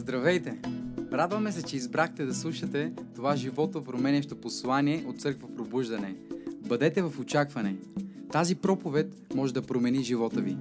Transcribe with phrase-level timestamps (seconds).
[0.00, 0.60] Здравейте!
[1.12, 6.16] Радваме се, че избрахте да слушате това живото променящо послание от Църква Пробуждане.
[6.68, 7.76] Бъдете в очакване.
[8.32, 10.56] Тази проповед може да промени живота ви.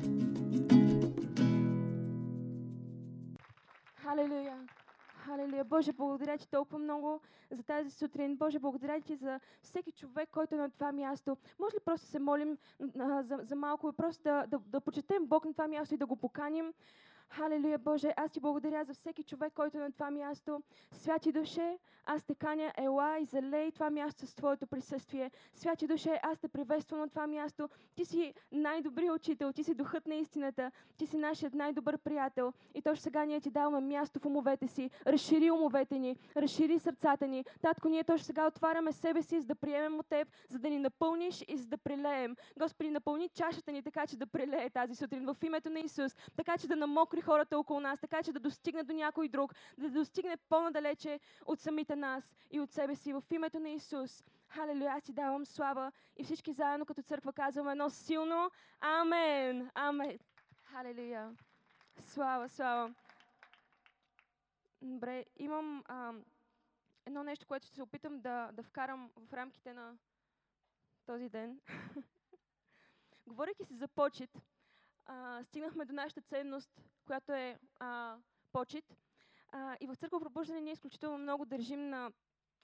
[3.95, 4.57] Халелуя!
[5.25, 5.63] Халелуя!
[5.63, 7.21] Боже, благодаря ти толкова много
[7.51, 8.35] за тази сутрин.
[8.35, 11.37] Боже, благодаря ти за всеки човек, който е на това място.
[11.59, 12.57] Може ли просто се молим
[12.99, 15.97] а, за, за малко и просто да, да, да почетем Бог на това място и
[15.97, 16.73] да го поканим?
[17.29, 20.61] Халелуя, Боже, аз ти благодаря за всеки човек, който е на това място.
[20.91, 25.31] Святи душе, аз те каня, ела и залей това място с Твоето присъствие.
[25.53, 27.69] Святи душе, аз те приветствам на това място.
[27.95, 32.53] Ти си най-добрият учител, ти си духът на истината, ти си нашият най-добър приятел.
[32.75, 34.89] И точно сега ние ти даваме място в умовете си.
[35.07, 37.45] Разшири умовете ни, разшири сърцата ни.
[37.61, 40.79] Татко, ние точно сега отваряме себе си, за да приемем от Теб, за да ни
[40.79, 42.35] напълниш и за да прилеем.
[42.59, 46.57] Господи, напълни чашата ни така, че да прилее тази сутрин в името на Исус, така
[46.57, 50.37] че да намокри хората около нас, така че да достигне до някой друг, да достигне
[50.37, 54.23] по-надалече от самите нас и от себе си в името на Исус.
[54.47, 59.69] Халелуя, аз ти давам слава и всички заедно като църква казваме едно силно Амен.
[59.73, 60.19] Амен.
[60.63, 61.35] Халелуя.
[61.99, 62.93] Слава, слава.
[64.81, 66.13] Добре, имам а,
[67.05, 69.97] едно нещо, което ще се опитам да, да вкарам в рамките на
[71.05, 71.59] този ден.
[73.27, 74.29] Говорейки си за почет,
[75.09, 76.69] а, стигнахме до нашата ценност,
[77.05, 78.17] която е а,
[78.51, 78.85] почет.
[79.51, 82.11] А, и в църква пробуждане ние изключително много държим на,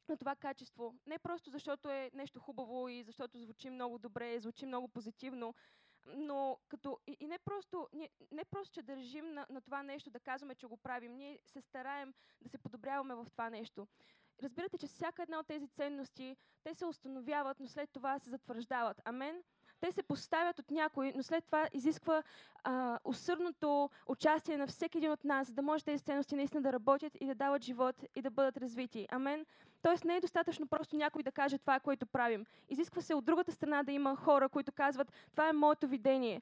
[0.10, 0.96] на това качество.
[1.06, 5.56] Не просто защото е нещо хубаво и защото звучи много добре, звучи много позитивно,
[6.06, 10.10] но като, и, и не, просто, не, не просто, че държим на, на това нещо,
[10.10, 13.88] да казваме, че го правим, ние се стараем да се подобряваме в това нещо.
[14.44, 19.02] Разбирате, че всяка една от тези ценности, те се установяват, но след това се затвърждават.
[19.06, 19.44] Амен?
[19.86, 22.24] Те се поставят от някой, но след това изисква
[22.64, 26.74] а, усърдното участие на всеки един от нас, за да може тези ценности наистина да
[26.74, 29.08] работят и да дават живот и да бъдат развити.
[29.12, 29.46] Амен.
[29.82, 32.46] Тоест не е достатъчно просто някой да каже това, което правим.
[32.70, 36.42] Изисква се от другата страна да има хора, които казват, това е моето видение.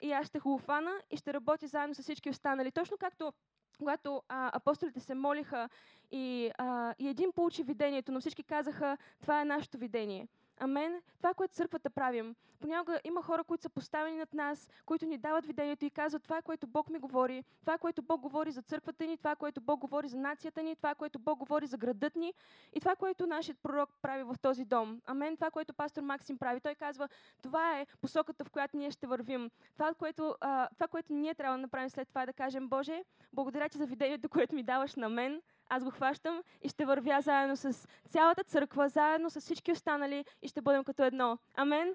[0.00, 2.70] И аз ще го фана и ще работя заедно с всички останали.
[2.70, 3.32] Точно както
[3.78, 5.68] когато а, апостолите се молиха
[6.10, 10.28] и, а, и един получи видението, но всички казаха, това е нашето видение.
[10.60, 11.02] Амен.
[11.18, 12.34] Това, което църквата правим.
[12.60, 16.42] Понякога има хора, които са поставени над нас, които ни дават видението и казват това,
[16.42, 20.08] което Бог ми говори, това, което Бог говори за църквата ни, това, което Бог говори
[20.08, 22.34] за нацията ни, това, което Бог говори за градът ни
[22.72, 25.00] и това, което нашият пророк прави в този дом.
[25.06, 25.36] Амен.
[25.36, 26.60] Това, което пастор Максим прави.
[26.60, 27.08] Той казва,
[27.42, 29.50] това е посоката, в която ние ще вървим.
[29.74, 33.04] Това, което, а, това, което ние трябва да направим след това е да кажем, Боже,
[33.32, 37.20] благодаря ти за видението, което ми даваш на мен аз го хващам и ще вървя
[37.20, 41.38] заедно с цялата църква, заедно с всички останали и ще бъдем като едно.
[41.54, 41.94] Амен?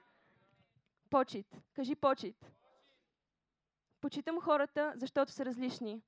[1.09, 1.47] Почит.
[1.73, 2.51] Кажи почит.
[4.01, 6.01] Почитам хората, защото са различни.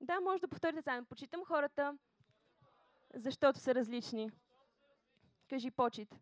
[0.00, 1.06] Да, може да повторите заедно.
[1.06, 1.98] Почитам хората,
[3.14, 4.30] защото са различни.
[5.48, 6.14] Кажи почит.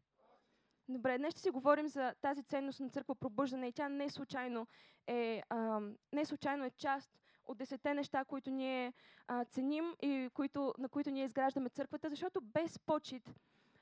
[0.88, 4.66] Добре, днес ще си говорим за тази ценност на църква пробуждане и тя не случайно
[5.06, 5.80] е, а,
[6.12, 8.92] не случайно е част от десете неща, които ние
[9.26, 13.34] а, ценим и които, на които ние изграждаме църквата, защото без почет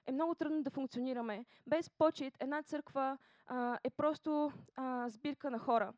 [0.07, 1.45] е много трудно да функционираме.
[1.67, 5.93] Без почет една църква а, е просто а, сбирка на хора.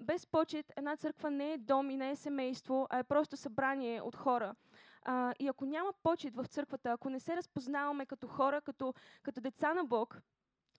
[0.00, 4.00] Без почет една църква не е дом и не е семейство, а е просто събрание
[4.00, 4.54] от хора.
[5.02, 9.40] А, и ако няма почет в църквата, ако не се разпознаваме като хора, като, като
[9.40, 10.22] деца на Бог,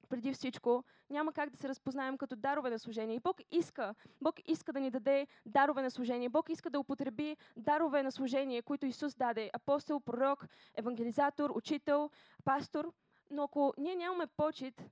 [0.09, 3.15] преди всичко, няма как да се разпознаем като дарове на служение.
[3.15, 6.29] И Бог иска, Бог иска да ни даде дарове на служение.
[6.29, 9.49] Бог иска да употреби дарове на служение, които Исус даде.
[9.53, 12.09] Апостол, пророк, евангелизатор, учител,
[12.43, 12.91] пастор.
[13.31, 14.83] Но ако ние нямаме почет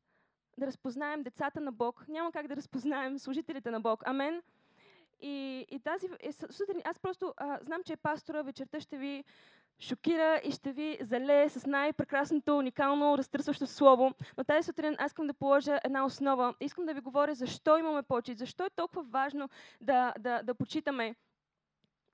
[0.57, 4.07] да разпознаем децата на Бог, няма как да разпознаем служителите на Бог.
[4.07, 4.41] Амен.
[5.21, 9.23] И, и тази е, сутрин, аз просто а, знам, че пастора вечерта ще ви
[9.79, 14.13] шокира и ще ви залее с най-прекрасното, уникално, разтърсващо слово.
[14.37, 16.53] Но тази сутрин аз искам да положа една основа.
[16.59, 19.49] Искам да ви говоря защо имаме почет, защо е толкова важно
[19.81, 21.15] да, да, да почитаме.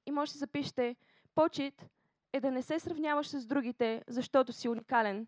[0.05, 0.95] И може да запишете,
[1.35, 1.85] почет
[2.33, 5.27] е да не се сравняваш с другите, защото си уникален.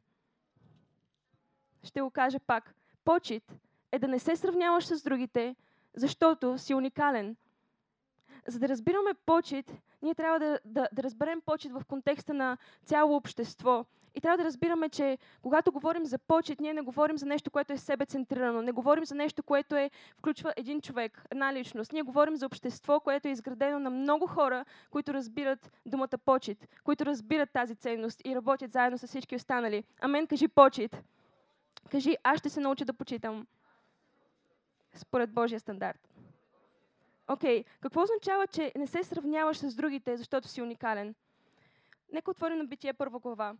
[1.83, 2.75] Ще го кажа пак.
[3.05, 3.53] Почет
[3.91, 5.55] е да не се сравняваш с другите,
[5.93, 7.35] защото си уникален.
[8.47, 9.73] За да разбираме почет,
[10.05, 13.85] ние трябва да, да, да разберем почет в контекста на цяло общество.
[14.15, 17.73] И трябва да разбираме, че когато говорим за почет, ние не говорим за нещо, което
[17.73, 18.61] е себецентрирано.
[18.61, 21.93] Не говорим за нещо, което е, включва един човек, една личност.
[21.93, 27.05] Ние говорим за общество, което е изградено на много хора, които разбират думата почет, които
[27.05, 29.83] разбират тази ценност и работят заедно с всички останали.
[30.01, 31.03] Амен, кажи почет.
[31.91, 33.47] Кажи, аз ще се науча да почитам.
[34.93, 36.14] Според Божия стандарт.
[37.27, 37.65] Окей, okay.
[37.81, 41.15] какво означава, че не се сравняваш с другите, защото си уникален?
[42.13, 43.55] Нека отворим на Битие първа глава.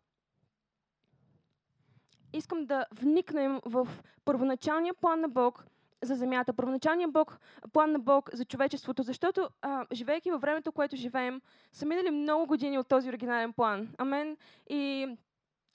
[2.34, 3.88] Искам да вникнем в
[4.26, 5.66] първоначалния план на Бог
[6.02, 7.40] за земята, първоначалния Бог,
[7.74, 11.42] план на Бог за човечеството, защото а, живейки във времето, което живеем,
[11.72, 13.90] са минали много години от този оригинален план.
[13.98, 14.38] Амен.
[14.70, 15.08] И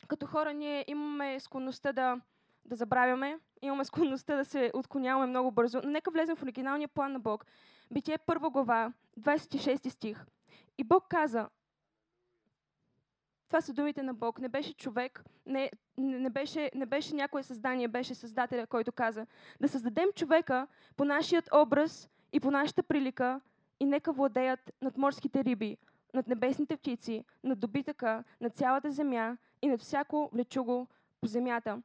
[0.08, 2.20] като хора ние имаме склонността да,
[2.64, 7.12] да забравяме, имаме склонността да се отклоняваме много бързо, но нека влезем в оригиналния план
[7.12, 7.46] на Бог.
[7.90, 10.26] Битие първа глава, 26 стих.
[10.78, 11.48] И Бог каза,
[13.48, 14.38] това са думите на Бог.
[14.38, 19.26] Не беше човек, не, не, беше, не беше някое създание, беше Създателя, който каза
[19.60, 20.66] да създадем човека
[20.96, 23.40] по нашият образ и по нашата прилика
[23.80, 25.76] и нека владеят над морските риби,
[26.14, 30.86] над небесните птици, над добитъка, над цялата земя и над всяко влечуго
[31.20, 31.82] по земята.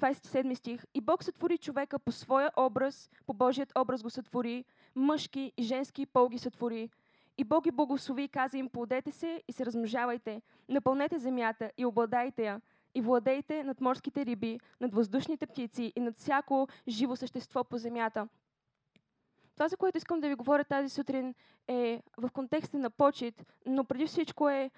[0.00, 0.84] 27 стих.
[0.94, 4.64] И Бог сътвори човека по своя образ, по Божият образ го сътвори,
[4.96, 6.90] мъжки и женски пол ги сътвори.
[7.38, 11.84] И Бог ги благослови и каза им, плодете се и се размножавайте, напълнете земята и
[11.84, 12.60] обладайте я,
[12.94, 18.28] и владейте над морските риби, над въздушните птици и над всяко живо същество по земята.
[19.54, 21.34] Това, за което искам да ви говоря тази сутрин,
[21.68, 24.70] е в контекста на почет, но преди всичко е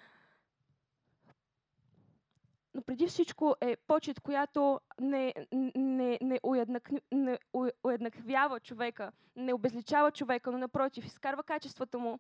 [2.75, 5.35] но преди всичко е почет, която не,
[5.75, 7.39] не, не, уеднак, не
[7.85, 12.19] уеднаквява човека, не обезличава човека, но напротив, изкарва качествата му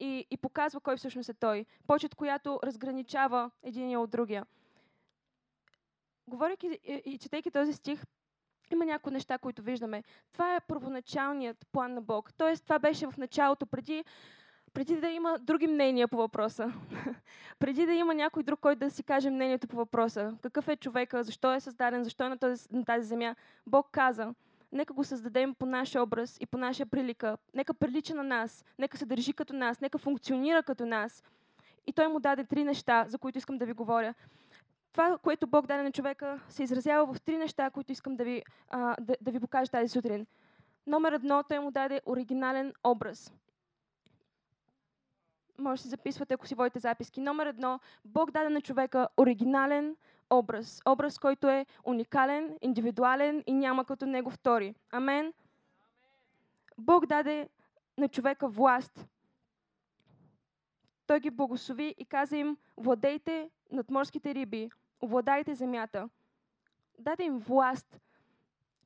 [0.00, 1.66] и, и показва кой всъщност е той.
[1.86, 4.46] Почет, която разграничава един от другия.
[6.28, 8.04] Говорейки и, и четейки този стих,
[8.72, 10.04] има някои неща, които виждаме.
[10.32, 12.32] Това е първоначалният план на Бог.
[12.36, 14.04] Тоест, това беше в началото, преди,
[14.74, 16.72] преди да има други мнения по въпроса.
[17.58, 20.34] преди да има някой друг, който да си каже мнението по въпроса.
[20.42, 23.34] Какъв е човека, защо е създаден, защо е на, този, на тази земя.
[23.66, 24.34] Бог каза,
[24.72, 27.36] нека го създадем по нашия образ и по наша прилика.
[27.54, 31.22] Нека прилича на нас, нека се държи като нас, нека функционира като нас.
[31.86, 34.14] И той му даде три неща, за които искам да ви говоря.
[34.92, 38.42] Това, което Бог даде на човека, се изразява в три неща, които искам да ви,
[38.68, 40.26] а, да, да ви покажа тази сутрин.
[40.86, 43.32] Номер едно, той му даде оригинален образ.
[45.58, 47.20] Може да си записвате, ако си водите записки.
[47.20, 49.96] Номер едно, Бог даде на човека оригинален
[50.30, 50.82] образ.
[50.88, 54.74] Образ, който е уникален, индивидуален и няма като него втори.
[54.90, 55.32] Амен.
[56.78, 57.48] Бог даде
[57.98, 59.06] на човека власт.
[61.06, 64.70] Той ги благослови и каза им, владейте над морските риби,
[65.02, 66.08] овладайте земята.
[66.98, 68.00] Даде им власт.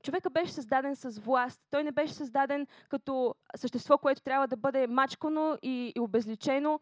[0.08, 1.60] Човека беше създаден с власт.
[1.70, 6.80] Той не беше създаден като същество, което трябва да бъде мачкано и, и обезличено.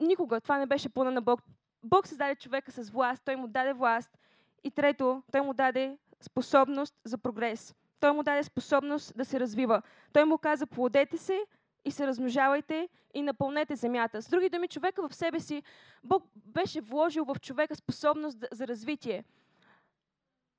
[0.00, 0.40] Никога.
[0.40, 1.40] Това не беше плана на Бог.
[1.84, 4.18] Бог създаде човека с власт, той му даде власт.
[4.64, 7.74] И трето, той му даде способност за прогрес.
[8.00, 9.82] Той му даде способност да се развива.
[10.12, 11.40] Той му каза, плодете се
[11.84, 14.22] и се размножавайте и напълнете земята.
[14.22, 15.62] С други думи, човека в себе си,
[16.04, 19.24] Бог беше вложил в човека способност за развитие.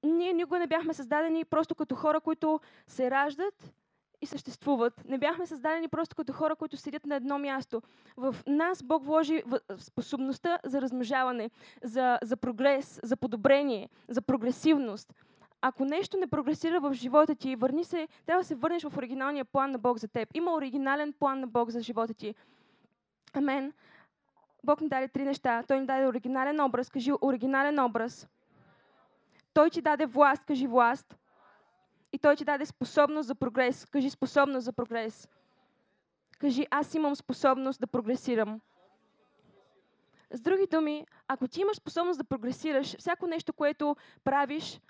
[0.03, 3.73] Ние никога не бяхме създадени просто като хора, които се раждат
[4.21, 5.05] и съществуват.
[5.05, 7.81] Не бяхме създадени просто като хора, които седят на едно място.
[8.17, 9.43] В нас Бог вложи
[9.77, 11.49] способността за размножаване,
[11.83, 15.13] за, за прогрес, за подобрение, за прогресивност.
[15.61, 19.45] Ако нещо не прогресира в живота ти, върни се, трябва да се върнеш в оригиналния
[19.45, 20.29] план на Бог за теб.
[20.33, 22.35] Има оригинален план на Бог за живота ти.
[23.33, 23.73] Амен.
[24.63, 25.63] Бог ни даде три неща.
[25.67, 26.89] Той ни даде оригинален образ.
[26.89, 28.27] Кажи оригинален образ.
[29.57, 30.45] Той ти даде власт.
[30.45, 31.17] Кажи власт.
[32.13, 33.85] И Той ти даде способност за прогрес.
[33.85, 35.27] Кажи способност за прогрес.
[36.39, 38.61] Кажи, аз имам способност да прогресирам.
[40.31, 44.81] С други думи, ако ти имаш способност да прогресираш, всяко нещо, което правиш,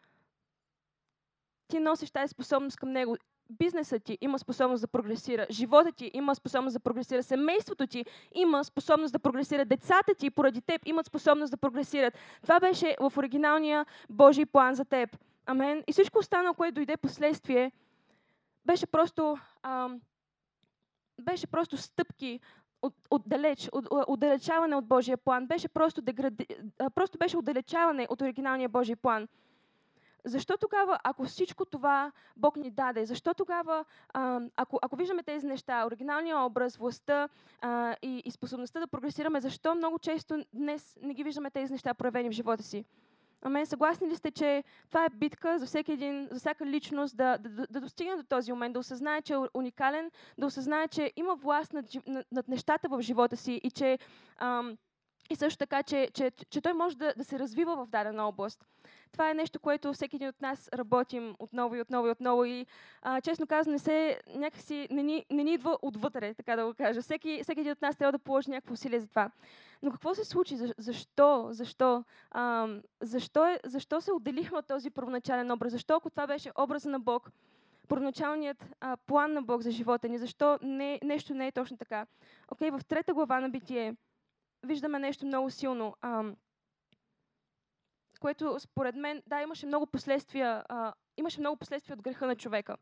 [1.67, 3.17] ти носиш тази способност към него.
[3.49, 8.63] Бизнесът ти има способност да прогресира, живота ти има способност да прогресира, семейството ти има
[8.63, 12.17] способност да прогресира, децата ти поради теб имат способност да прогресират.
[12.41, 15.17] Това беше в оригиналния Божий план за теб.
[15.45, 15.83] Амен.
[15.87, 17.71] И всичко останало, което дойде последствие,
[18.65, 20.01] беше просто, ам,
[21.21, 22.39] беше просто стъпки
[22.81, 25.47] от, отдалеч, от, отдалечаване от Божия план.
[25.47, 26.45] Беше просто, дегради,
[26.95, 29.27] просто беше отдалечаване от оригиналния Божий план.
[30.27, 33.85] Защо тогава, ако всичко това Бог ни даде, защо тогава,
[34.55, 37.29] ако, ако виждаме тези неща, оригиналния образ, властта
[37.61, 41.93] а, и, и способността да прогресираме, защо много често днес не ги виждаме тези неща
[41.93, 42.85] проявени в живота си?
[43.41, 47.37] Ами, съгласни ли сте, че това е битка за всеки един, за всяка личност да,
[47.37, 51.35] да, да достигне до този момент, да осъзнае, че е уникален, да осъзнае, че има
[51.35, 51.85] власт над,
[52.31, 53.99] над нещата в живота си и че
[54.37, 54.77] ам,
[55.29, 58.65] И също така, че, че, че той може да, да се развива в дадена област.
[59.11, 62.45] Това е нещо, което всеки един от нас работим отново и отново и отново.
[62.45, 62.65] И
[63.01, 66.73] а, честно казано, не се, някакси не ни, не ни идва отвътре, така да го
[66.73, 67.01] кажа.
[67.01, 69.31] Всеки, всеки един от нас трябва да положи някакво усилие за това.
[69.81, 70.57] Но какво се случи?
[70.77, 71.47] Защо?
[71.49, 72.03] Защо?
[72.31, 72.67] А,
[73.01, 75.71] защо, е, защо се отделихме от този първоначален образ?
[75.71, 77.31] Защо, ако това беше образа на Бог,
[77.87, 82.05] първоначалният а, план на Бог за живота ни, защо не, нещо не е точно така?
[82.51, 83.95] Окей, в трета глава на Битие
[84.63, 85.95] виждаме нещо много силно.
[86.01, 86.23] А,
[88.19, 92.77] което според мен, да, имаше много последствия, а, имаше много последствия от греха на човека.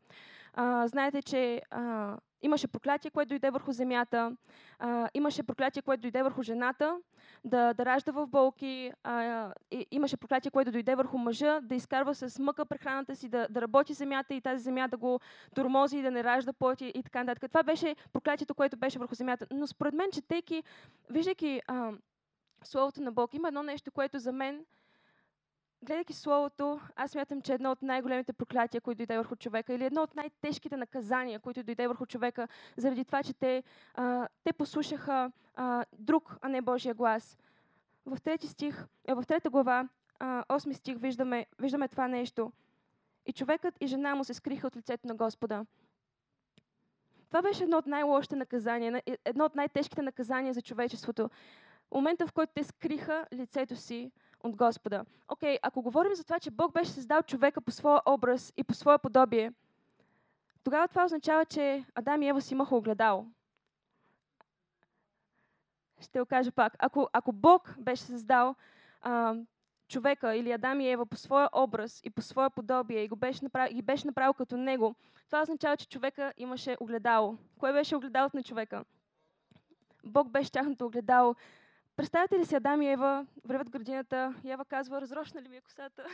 [0.54, 4.38] А, знаете, че а, имаше проклятие, което дойде върху земята,
[4.80, 6.98] а, имаше проклятие, което дойде върху жената,
[7.44, 12.16] да, да ражда в болки, а, и, имаше проклятие, което дойде върху мъжа, да изкарва
[12.16, 15.20] с мъка прехраната си, да, да работи земята и тази земя да го
[15.56, 17.52] тормози и да не ражда плоти и така нататък.
[17.52, 19.48] Това беше проклятието, което беше върху земята.
[19.52, 20.64] Но според мен, четейки,
[21.10, 21.92] виждайки а,
[22.64, 24.66] Словото на Бог, има едно нещо, което за мен
[25.86, 30.02] гледайки Словото, аз смятам, че едно от най-големите проклятия, които дойде върху човека, или едно
[30.02, 33.64] от най-тежките наказания, които дойде върху човека, заради това, че те,
[33.94, 37.38] а, те послушаха а, друг, а не Божия глас.
[38.06, 39.90] В трети стих, в трета глава,
[40.20, 42.52] а, 8 стих, виждаме, виждаме това нещо.
[43.26, 45.66] И човекът и жена му се скриха от лицето на Господа.
[47.28, 51.30] Това беше едно от най-лошите наказания, едно от най-тежките наказания за човечеството.
[51.92, 54.12] Момента, в който те скриха лицето си
[54.46, 55.06] от Господа.
[55.28, 58.64] Окей, okay, ако говорим за това, че Бог беше създал човека по своя образ и
[58.64, 59.54] по свое подобие,
[60.64, 63.26] тогава това означава, че Адам и Ева си имаха огледало.
[66.02, 66.76] Ще го кажа пак.
[66.80, 68.56] Ако, ако Бог беше създал
[69.02, 69.36] а,
[69.88, 73.44] човека или Адам и Ева по своя образ и по своя подобие и го беше
[73.44, 77.38] направил, ги беше направил като него, това означава, че човека имаше огледало.
[77.60, 78.86] Кое беше огледалото на човека?
[80.04, 81.36] Бог беше тяхното огледало.
[81.96, 85.62] Представете ли си Адам и Ева вървят градината и Ева казва, разрошна ли ми е
[85.62, 86.06] косата?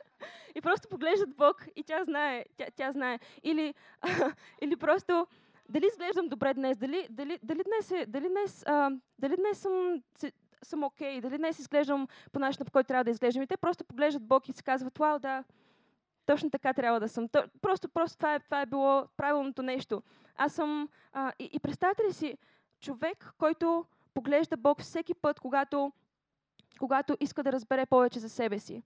[0.54, 3.18] и просто поглеждат Бог и тя знае, тя, тя знае.
[3.42, 3.74] Или,
[4.62, 5.26] или просто,
[5.68, 10.02] дали изглеждам добре днес, дали, дали, дали днес, е, дали днес, а, дали днес съм,
[10.62, 13.42] съм окей, okay, дали днес изглеждам по начина, по който трябва да изглеждам.
[13.42, 15.44] И те просто поглеждат Бог и си казват, вау, да,
[16.26, 17.28] точно така трябва да съм.
[17.28, 20.02] То, просто, просто това, е, това е било правилното нещо.
[20.36, 20.88] Аз съм...
[21.12, 22.38] А, и, и представете ли си,
[22.80, 25.92] човек, който поглежда Бог всеки път, когато,
[26.78, 28.82] когато иска да разбере повече за себе си.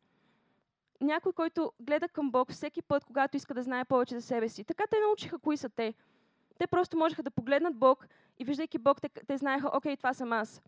[1.01, 4.65] Някой, който гледа към Бог всеки път, когато иска да знае повече за себе си.
[4.65, 5.95] Така те научиха кои са те.
[6.59, 8.09] Те просто можеха да погледнат Бог
[8.39, 10.63] и виждайки Бог, те, те знаеха, окей, това съм аз.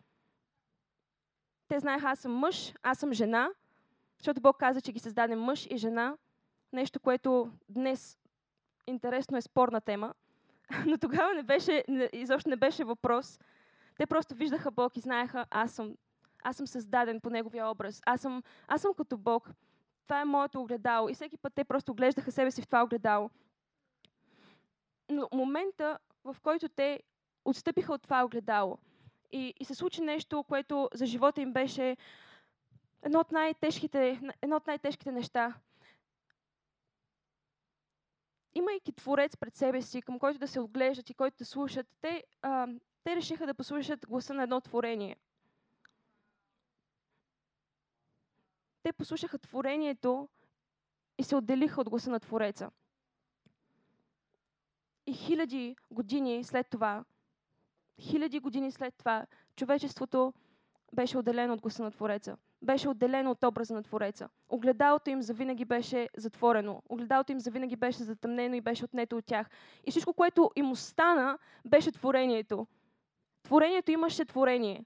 [1.68, 3.50] Те знаеха, аз съм мъж, аз съм жена,
[4.18, 6.16] защото Бог каза, че ги създаде мъж и жена.
[6.72, 8.18] Нещо, което днес
[8.86, 10.14] интересно е спорна тема,
[10.86, 13.38] но тогава не беше, изобщо не беше въпрос.
[14.02, 15.96] Те просто виждаха Бог и знаеха, аз съм,
[16.44, 18.02] аз съм създаден по Неговия образ.
[18.06, 19.50] Аз съм, аз съм като Бог.
[20.06, 21.08] Това е моето огледало.
[21.08, 23.30] И всеки път те просто оглеждаха себе си в това огледало.
[25.10, 27.02] Но момента, в който те
[27.44, 28.78] отстъпиха от това огледало
[29.32, 31.96] и, и се случи нещо, което за живота им беше
[33.02, 35.54] едно от най-тежките, едно от най-тежките неща.
[38.54, 42.24] Имайки Творец пред себе си, към който да се отглеждат и който да слушат, те
[42.42, 42.66] а,
[43.04, 45.16] те решиха да послушат гласа на едно творение.
[48.82, 50.28] Те послушаха творението
[51.18, 52.70] и се отделиха от гласа на Твореца.
[55.06, 57.04] И хиляди години след това,
[58.00, 60.32] хиляди години след това, човечеството
[60.92, 62.36] беше отделено от гласа на Твореца.
[62.62, 64.28] Беше отделено от образа на Твореца.
[64.48, 66.82] Огледалото им завинаги беше затворено.
[66.88, 69.50] Огледалото им завинаги беше затъмнено и беше отнето от тях.
[69.84, 72.66] И всичко, което им остана, беше творението
[73.42, 74.84] творението имаше творение.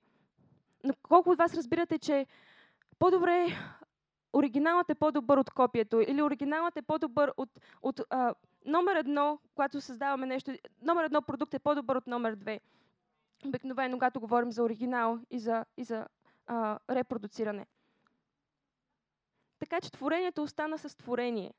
[0.85, 2.27] Но колко от вас разбирате, че
[2.99, 3.47] по-добре
[4.33, 8.35] оригиналът е по-добър от копието или оригиналът е по-добър от, от а,
[8.65, 12.61] номер едно, когато създаваме нещо, номер едно продукт е по-добър от номер две.
[13.47, 16.07] Обикновено, когато говорим за оригинал и за, и за
[16.47, 17.67] а, репродуциране.
[19.59, 21.55] Така че творението остана с творение.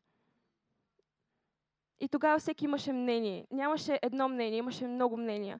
[1.99, 3.47] И тогава всеки имаше мнение.
[3.51, 5.59] Нямаше едно мнение, имаше много мнения.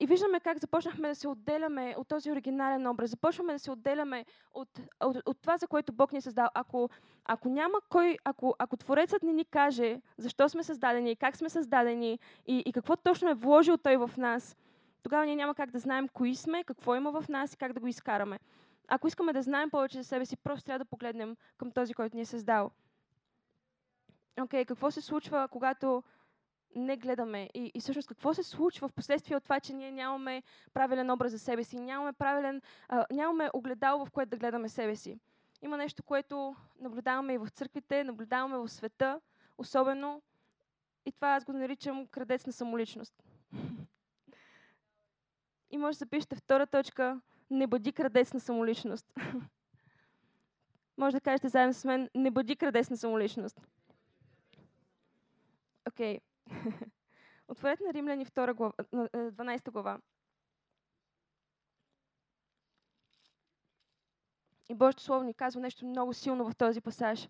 [0.00, 3.10] И виждаме как започнахме да се отделяме от този оригинален образ.
[3.10, 4.68] Започваме да се отделяме от,
[5.00, 6.48] от, от това, за което Бог ни е създал.
[6.54, 6.90] Ако,
[7.24, 12.18] ако няма кой, ако, ако Творецът не ни каже защо сме създадени, как сме създадени
[12.46, 14.56] и, и какво точно е вложил Той в нас,
[15.02, 17.80] тогава ние няма как да знаем кои сме, какво има в нас и как да
[17.80, 18.38] го изкараме.
[18.88, 22.16] Ако искаме да знаем повече за себе си, просто трябва да погледнем към този, който
[22.16, 22.70] ни е създал.
[24.40, 26.02] Окей, okay, какво се случва, когато
[26.74, 27.50] не гледаме.
[27.54, 31.32] И, и всъщност какво се случва в последствие от това, че ние нямаме правилен образ
[31.32, 35.18] за себе си, нямаме, правилен, а, нямаме огледало, в което да гледаме себе си.
[35.62, 39.20] Има нещо, което наблюдаваме и в църквите, наблюдаваме в света,
[39.58, 40.22] особено.
[41.06, 43.22] И това аз го наричам крадец на самоличност.
[45.70, 47.20] И може да запишете втора точка.
[47.50, 49.12] Не бъди крадец на самоличност.
[50.96, 53.60] може да кажете заедно с мен, не бъди крадец на самоличност.
[55.88, 56.16] Окей.
[56.16, 56.20] Okay.
[57.48, 59.98] Отворете на Римляни 2 глава, 12 е, глава.
[64.68, 67.28] И Божието Слово ни казва нещо много силно в този пасаж.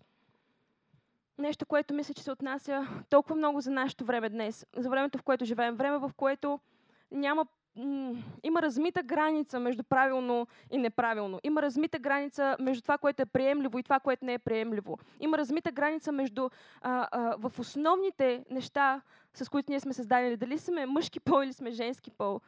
[1.37, 5.23] Нещо, което мисля, че се отнася толкова много за нашето време днес, за времето, в
[5.23, 5.75] което живеем.
[5.75, 6.59] Време, в което
[7.11, 7.47] няма
[8.43, 11.39] има размита граница между правилно и неправилно.
[11.43, 14.99] Има размита граница между това, което е приемливо и това, което не е приемливо.
[15.19, 16.49] Има размита граница между
[16.81, 19.01] а, а, в основните неща,
[19.33, 20.37] с които ние сме създадени.
[20.37, 22.39] Дали сме мъжки пол или сме женски пол.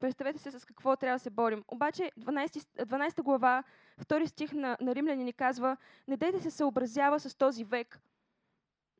[0.00, 1.64] Представете се с какво трябва да се борим.
[1.68, 3.64] Обаче 12, 12 глава,
[3.98, 5.76] втори стих на, на Римляни ни казва,
[6.08, 8.00] не дайте се съобразява с този век,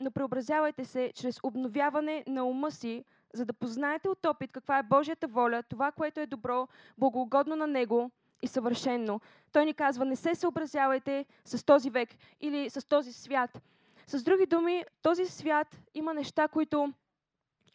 [0.00, 3.04] но преобразявайте се чрез обновяване на ума си,
[3.35, 6.68] за да познаете от опит каква е Божията воля, това, което е добро,
[6.99, 8.11] благоугодно на Него
[8.42, 9.20] и съвършенно.
[9.52, 12.08] Той ни казва, не се съобразявайте с този век
[12.40, 13.62] или с този свят.
[14.06, 16.92] С други думи, този свят има неща, които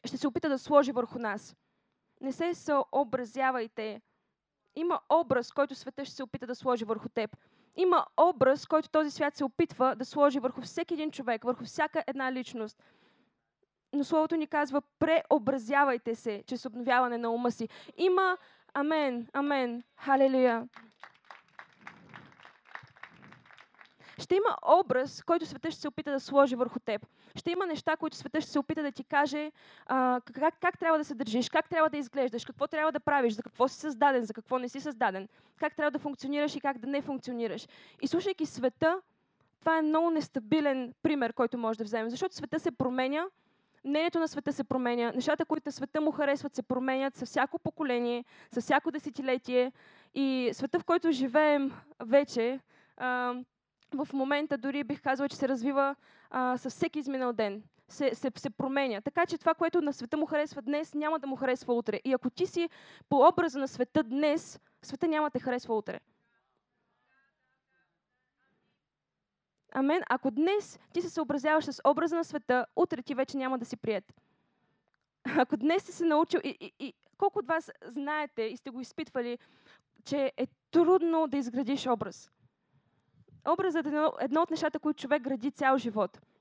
[0.06, 1.56] ще се опита да сложи върху нас.
[2.22, 4.02] Не се съобразявайте.
[4.76, 7.38] Има образ, който света ще се опита да сложи върху теб.
[7.76, 12.04] Има образ, който този свят се опитва да сложи върху всеки един човек, върху всяка
[12.08, 12.84] една личност
[13.94, 17.70] но Словото ни казва, преобразявайте се чрез обновяване на ума си.
[17.98, 18.38] Има,
[18.74, 20.68] амен, амен, халелуя.
[24.20, 27.06] Ще има образ, който света ще се опита да сложи върху теб.
[27.36, 29.52] Ще има неща, които света ще се опита да ти каже
[29.86, 33.34] а, как, как трябва да се държиш, как трябва да изглеждаш, какво трябва да правиш,
[33.34, 36.78] за какво си създаден, за какво не си създаден, как трябва да функционираш и как
[36.78, 37.68] да не функционираш.
[38.02, 39.02] И слушайки света,
[39.60, 43.26] това е много нестабилен пример, който може да вземем, защото света се променя,
[43.86, 47.60] мнението на света се променя, нещата, които на света му харесват, се променят със всяко
[47.60, 49.72] поколение, със всяко десетилетие.
[50.14, 52.60] И света, в който живеем вече,
[53.94, 55.96] в момента дори бих казала, че се развива
[56.58, 57.64] със всеки изминал ден.
[57.88, 59.02] Се, се, се променя.
[59.02, 62.00] Така че това, което на света му харесва днес, няма да му харесва утре.
[62.04, 62.70] И ако ти си
[63.10, 66.00] по образа на света днес, света няма да те харесва утре.
[69.74, 70.02] Амен.
[70.10, 73.78] Ако днес ти се съобразяваш с образа на света, утре ти вече няма да си
[73.78, 74.14] прият.
[75.38, 78.82] Ако днес си се научил и, и, и колко от вас знаете и сте го
[78.82, 79.38] изпитвали,
[80.06, 82.32] че е трудно да изградиш образ.
[83.48, 86.22] Образът е едно, едно от нещата, които човек гради цял живот–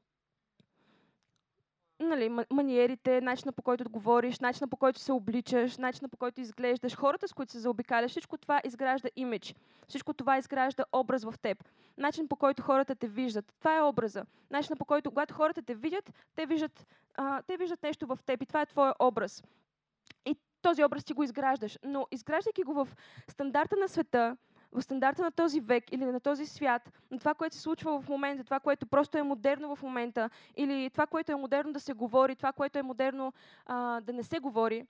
[2.09, 6.97] нали, маниерите, начина по който говориш, начина по който се обличаш, начина по който изглеждаш,
[6.97, 9.55] хората с които се заобикаляш, всичко това изгражда имидж.
[9.89, 11.65] Всичко това изгражда образ в теб.
[11.99, 13.55] Начин по който хората те виждат.
[13.59, 14.25] Това е образа.
[14.51, 18.43] Начина по който, когато хората те видят, те виждат, а, те виждат нещо в теб
[18.43, 19.43] и това е твоя образ.
[20.27, 21.79] И този образ ти го изграждаш.
[21.85, 22.89] Но изграждайки го в
[23.29, 24.37] стандарта на света,
[24.73, 28.09] в стандарта на този век или на този свят, на това, което се случва в
[28.09, 31.93] момента, това, което просто е модерно в момента, или това, което е модерно да се
[31.93, 33.33] говори, това, което е модерно
[33.67, 34.87] а, да не се говори,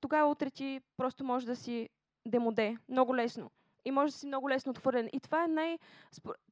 [0.00, 1.88] тогава утре ти просто може да си
[2.26, 2.76] демоде.
[2.88, 3.50] Много лесно.
[3.84, 5.08] И може да си много лесно отхвърлен.
[5.12, 5.78] И това е, най,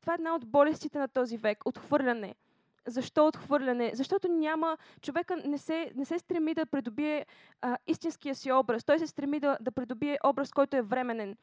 [0.01, 1.59] това е една от болестите на този век.
[1.65, 2.35] Отхвърляне.
[2.87, 3.91] Защо отхвърляне?
[3.95, 7.27] Защото няма, човека не се, не се стреми да придобие
[7.61, 8.85] а, истинския си образ.
[8.85, 11.37] Той се стреми да, да придобие образ, който е временен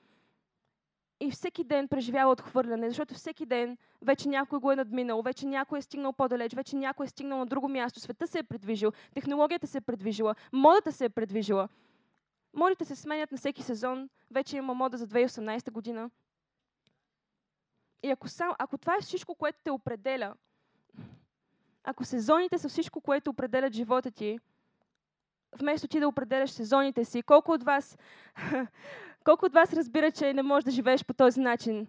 [1.20, 5.80] и всеки ден преживява отхвърляне, защото всеки ден вече някой го е надминал, вече някой
[5.80, 9.68] е стигнал по-далеч, вече някой е стигнал на друго място, света се е предвижил, технологията
[9.68, 11.70] се е предвижила, модата се е предвижила.
[12.54, 16.10] Модите се сменят на всеки сезон, вече има мода за 2018 година.
[18.04, 20.34] И ако, сам, ако това е всичко, което те определя,
[21.84, 24.40] ако сезоните са всичко, което определят живота ти,
[25.60, 27.98] вместо ти да определяш сезоните си, колко от вас
[29.24, 31.88] колко от вас разбира, че не можеш да живееш по този начин?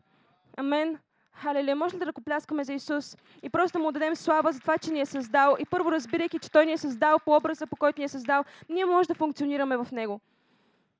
[0.57, 0.99] Амен.
[1.35, 4.92] Халеле, може ли да ръкопляскаме за Исус и просто му дадем слава за това, че
[4.92, 8.01] ни е създал и първо разбирайки, че Той ни е създал по образа, по който
[8.01, 10.20] ни е създал, ние може да функционираме в Него.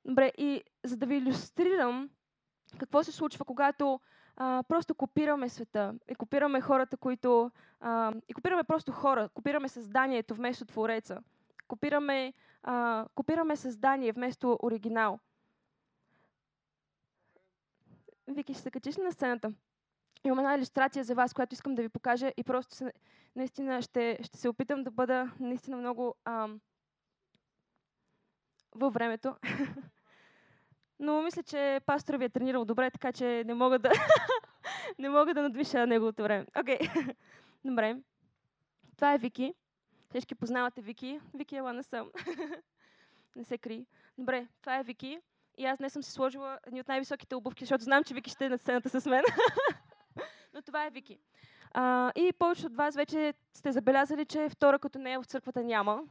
[0.05, 2.09] Добре, и за да ви иллюстрирам
[2.79, 3.99] какво се случва, когато
[4.37, 7.51] а, просто копираме света и копираме хората, които...
[7.79, 11.19] А, и копираме просто хора, копираме създанието вместо Твореца.
[11.67, 15.19] Копираме, а, копираме създание вместо оригинал.
[18.27, 19.53] Вики, ще се качиш на сцената.
[20.23, 22.93] имам една иллюстрация за вас, която искам да ви покажа и просто се,
[23.35, 26.61] наистина ще, ще се опитам да бъда наистина много ам,
[28.75, 29.35] във времето.
[30.99, 33.91] Но мисля, че пастора ви е тренирал добре, така че не мога да,
[34.99, 36.45] не мога да надвиша неговото време.
[36.59, 36.77] Окей.
[36.77, 37.15] Okay.
[37.65, 37.97] Добре.
[38.95, 39.53] Това е Вики.
[40.09, 41.19] Всички познавате Вики.
[41.33, 42.11] Вики, ела не съм.
[43.35, 43.85] не се кри.
[44.17, 45.19] Добре, това е Вики.
[45.57, 48.45] И аз днес съм си сложила едни от най-високите обувки, защото знам, че Вики ще
[48.45, 49.23] е на сцената с мен.
[50.53, 51.19] Но това е Вики.
[51.71, 56.03] А, и повече от вас вече сте забелязали, че втора като нея в църквата няма.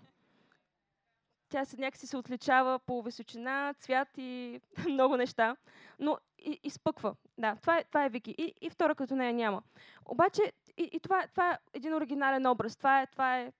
[1.48, 5.56] Тя се някакси се отличава по височина, цвят и много неща.
[5.98, 7.14] Но и, изпъква.
[7.38, 8.34] Да, това е, това е Вики.
[8.38, 9.62] И, и втора като нея няма.
[10.06, 12.76] Обаче, и, и това, това е един оригинален образ.
[12.76, 13.52] Това е, това е,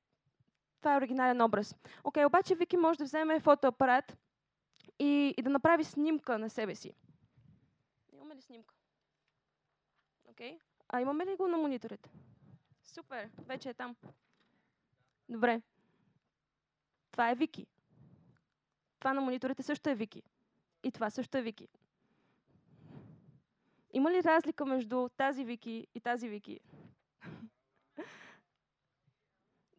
[0.81, 1.77] това е оригинален образ.
[2.05, 4.16] Окей, okay, обаче Вики може да вземе фотоапарат
[4.98, 6.94] и, и да направи снимка на себе си.
[8.12, 8.74] Имаме ли снимка?
[10.28, 10.52] Окей.
[10.52, 10.61] Okay.
[10.88, 12.11] А имаме ли го на мониторите?
[12.83, 13.96] Супер, вече е там.
[15.28, 15.62] Добре.
[17.11, 17.66] Това е Вики.
[18.98, 20.22] Това на мониторите също е Вики.
[20.83, 21.68] И това също е Вики.
[23.92, 26.61] Има ли разлика между тази Вики и тази Вики?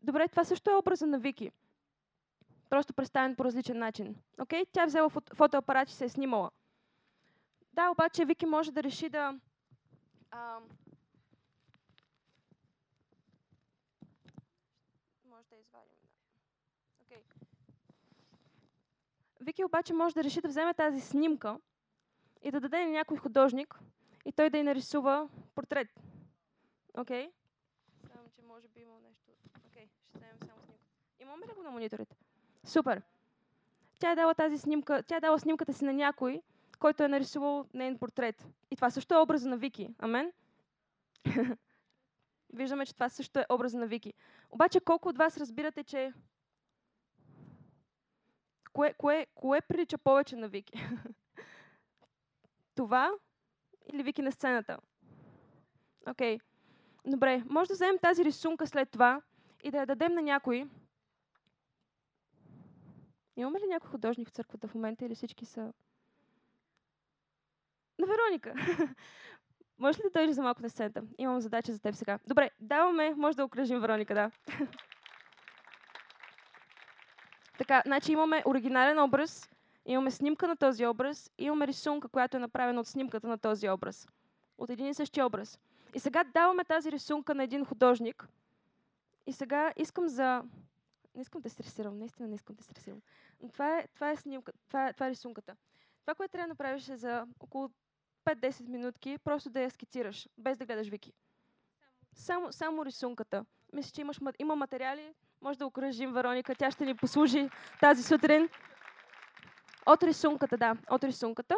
[0.03, 1.51] Добре, това също е образа на Вики.
[2.69, 4.15] Просто представен по различен начин.
[4.37, 4.67] Okay?
[4.71, 6.51] Тя е взела фотоапарат и се е снимала.
[7.73, 9.39] Да, обаче Вики може да реши да...
[10.31, 10.59] А,
[15.25, 15.97] може да извадим.
[16.99, 17.15] Да.
[17.15, 17.21] Okay.
[19.39, 21.59] Вики обаче може да реши да вземе тази снимка
[22.41, 23.79] и да даде на някой художник
[24.25, 25.87] и той да й нарисува портрет.
[26.97, 27.27] Окей?
[27.27, 27.31] Okay?
[28.13, 29.31] Само, че може би има нещо.
[29.67, 30.83] Окей, okay, ще вземем само снимка.
[31.19, 32.15] Имаме ли го на мониторите?
[32.65, 33.01] Супер.
[33.99, 36.41] Тя е дала тази снимка, тя е дала снимката си на някой,
[36.79, 38.47] който е нарисувал нейн портрет.
[38.71, 39.89] И това също е образа на Вики.
[39.99, 40.31] Амен?
[42.53, 44.13] Виждаме, че това също е образа на Вики.
[44.51, 46.13] Обаче колко от вас разбирате, че
[48.73, 50.73] кое, кое, кое прилича повече на Вики?
[52.75, 53.11] това
[53.93, 54.77] или Вики на сцената?
[56.07, 56.37] Окей.
[56.37, 56.41] Okay.
[57.07, 59.21] Добре, може да вземем тази рисунка след това
[59.63, 60.67] и да я дадем на някой,
[63.35, 65.73] Имаме ли някой художник в църквата в момента или всички са...
[67.99, 68.53] На Вероника!
[69.79, 71.03] може ли да дойдеш за малко на сцената?
[71.17, 72.19] Имам задача за теб сега.
[72.27, 74.31] Добре, даваме, може да окръжим Вероника, да.
[77.57, 79.49] така, значи имаме оригинален образ,
[79.85, 84.07] имаме снимка на този образ, имаме рисунка, която е направена от снимката на този образ.
[84.57, 85.59] От един и същи образ.
[85.93, 88.27] И сега даваме тази рисунка на един художник.
[89.27, 90.43] И сега искам за
[91.15, 93.01] не искам да стресирам, наистина не искам да стресирам.
[93.41, 95.55] Но това е, това е снимка, това е, това е рисунката.
[96.01, 97.69] Това, което трябва да направиш е за около
[98.25, 101.13] 5-10 минутки, просто да я скицираш, без да гледаш вики.
[102.13, 103.45] Само, само рисунката.
[103.73, 107.49] Мисля, че имаш, има материали, може да окръжим Вероника, тя ще ни послужи
[107.79, 108.49] тази сутрин.
[109.85, 111.55] От рисунката, да, от рисунката.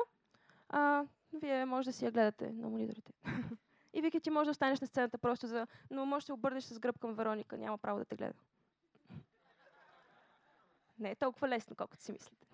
[0.70, 3.14] А, вие може да си я гледате на мониторите.
[3.94, 5.68] И вики, ти може да останеш на сцената просто за...
[5.92, 8.34] Но може да се обърнеш с гръб към Вероника, няма право да те гледа.
[11.00, 12.48] Не е толкова лесно, колкото си мислите.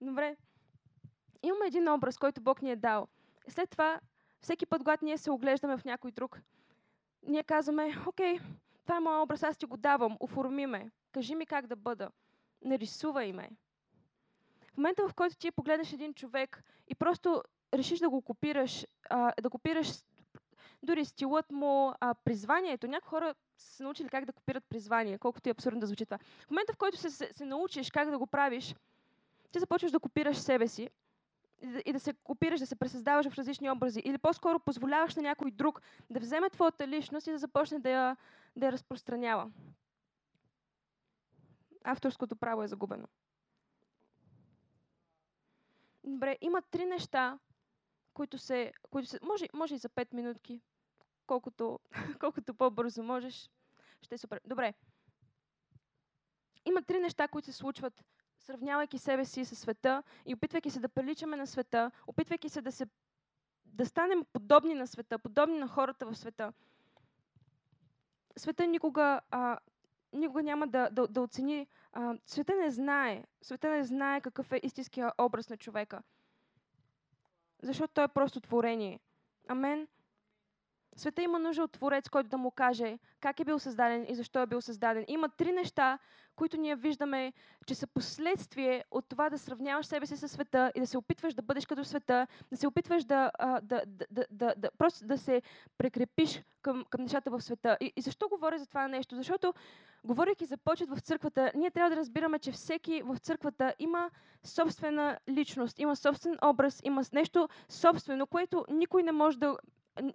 [0.00, 0.36] Добре.
[1.42, 3.08] Имаме един образ, който Бог ни е дал.
[3.48, 4.00] След това,
[4.40, 6.40] всеки път, когато ние се оглеждаме в някой друг,
[7.22, 8.38] ние казваме, окей,
[8.82, 12.10] това е моят образ, аз ти го давам, оформи ме, кажи ми как да бъда,
[12.62, 13.50] нарисувай ме.
[14.74, 17.42] В момента, в който ти погледнеш един човек и просто
[17.74, 19.88] решиш да го копираш, а, да копираш
[20.84, 22.86] дори стилът му, а, призванието.
[22.86, 26.18] Някои хора са научили как да копират призвание, колкото и абсурдно да звучи това.
[26.18, 28.74] В момента, в който се, се, се научиш как да го правиш,
[29.52, 30.90] ти започваш да копираш себе си
[31.62, 34.02] и да, и да се копираш, да се пресъздаваш в различни образи.
[34.04, 38.16] Или по-скоро позволяваш на някой друг да вземе твоята личност и да започне да я,
[38.56, 39.50] да я разпространява.
[41.84, 43.08] Авторското право е загубено.
[46.04, 47.38] Добре, има три неща,
[48.14, 50.60] които се, които се може, може и за 5 минутки,
[51.26, 51.80] колкото,
[52.20, 53.50] колкото по-бързо можеш,
[54.02, 54.40] ще е супер.
[54.46, 54.74] Добре.
[56.64, 58.04] Има три неща, които се случват,
[58.38, 62.72] сравнявайки себе си със света и опитвайки се да приличаме на света, опитвайки се да,
[62.72, 62.86] се,
[63.64, 66.52] да станем подобни на света, подобни на хората в света.
[68.36, 69.58] Света никога, а,
[70.12, 71.66] никога няма да, да, да оцени.
[71.92, 73.24] А, света не знае.
[73.42, 76.02] Света не знае какъв е истинския образ на човека.
[77.62, 79.00] Защото той е просто творение.
[79.48, 79.88] Амен.
[80.96, 84.42] Света има нужда от Творец, който да му каже как е бил създаден и защо
[84.42, 85.04] е бил създаден.
[85.08, 85.98] Има три неща,
[86.36, 87.32] които ние виждаме,
[87.66, 91.34] че са последствие от това да сравняваш себе си със света и да се опитваш
[91.34, 93.30] да бъдеш като света, да се опитваш да,
[93.62, 95.42] да, да, да, да, да просто да се
[95.78, 97.76] прекрепиш към, към нещата в света.
[97.80, 99.16] И, и защо говоря за това нещо?
[99.16, 99.54] Защото,
[100.04, 104.10] говоряки за почет в църквата, ние трябва да разбираме, че всеки в църквата има
[104.44, 109.56] собствена личност, има собствен образ, има нещо собствено, което никой не може да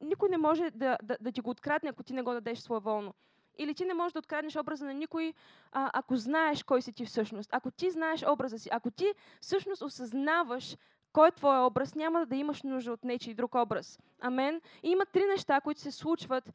[0.01, 3.13] никой не може да, да, да ти го открадне, ако ти не го дадеш своеволно.
[3.57, 5.33] Или ти не можеш да откраднеш образа на никой,
[5.71, 7.49] а, ако знаеш кой си ти всъщност.
[7.53, 10.77] Ако ти знаеш образа си, ако ти всъщност осъзнаваш
[11.13, 13.99] кой е твой образ, няма да имаш нужда от нечи друг образ.
[14.19, 14.61] Амен.
[14.83, 16.53] И има три неща, които се случват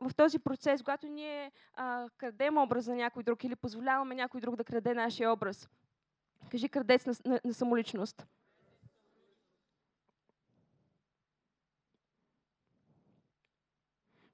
[0.00, 4.56] в този процес, когато ние а, крадем образ на някой друг или позволяваме някой друг
[4.56, 5.68] да краде нашия образ.
[6.50, 8.26] Кажи крадец на, на, на самоличност.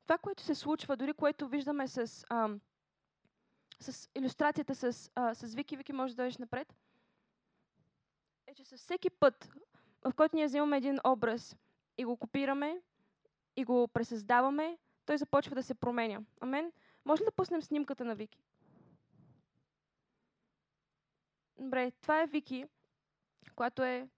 [0.09, 2.51] Това, което се случва, дори което виждаме с, а,
[3.81, 6.75] с иллюстрацията с, а, с Вики, Вики може да дойдеш напред,
[8.47, 9.51] е, че със всеки път,
[10.05, 11.57] в който ние взимаме един образ
[11.99, 12.81] и го копираме,
[13.57, 16.21] и го пресъздаваме, той започва да се променя.
[16.41, 16.73] Амен?
[17.05, 18.43] Може ли да пуснем снимката на Вики?
[21.59, 22.65] Добре, това е Вики,
[23.55, 24.09] която е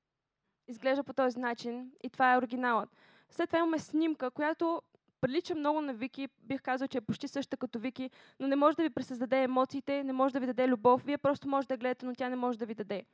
[0.68, 2.96] изглежда по този начин и това е оригиналът.
[3.28, 4.82] След това имаме снимка, която
[5.20, 8.76] прилича много на Вики, бих казал, че е почти съща като Вики, но не може
[8.76, 11.02] да ви пресъздаде емоциите, не може да ви даде любов.
[11.04, 13.04] Вие просто може да гледате, но тя не може да ви даде.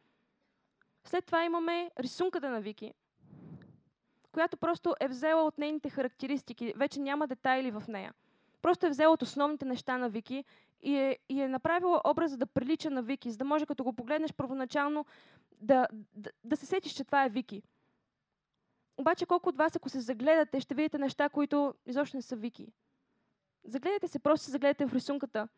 [1.05, 2.95] След това имаме рисунката на Вики,
[4.33, 6.73] която просто е взела от нейните характеристики.
[6.77, 8.15] Вече няма детайли в нея.
[8.63, 10.45] Просто е взела от основните неща на Вики
[10.83, 13.93] и е, и е направила образа да прилича на Вики, за да може като го
[13.93, 15.07] погледнеш първоначално
[15.61, 17.63] да, да, да се сетиш, че това е Вики.
[18.99, 22.73] Обаче колко от вас, ако се загледате, ще видите неща, които изобщо не са вики.
[23.65, 25.49] Загледайте се, просто се загледайте в рисунката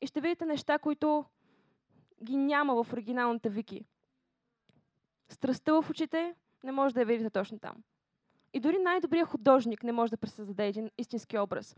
[0.00, 1.24] и ще видите неща, които
[2.24, 3.84] ги няма в оригиналната вики.
[5.28, 7.74] Страстта в очите не може да я видите точно там.
[8.52, 11.76] И дори най-добрият художник не може да пресъздаде един истински образ.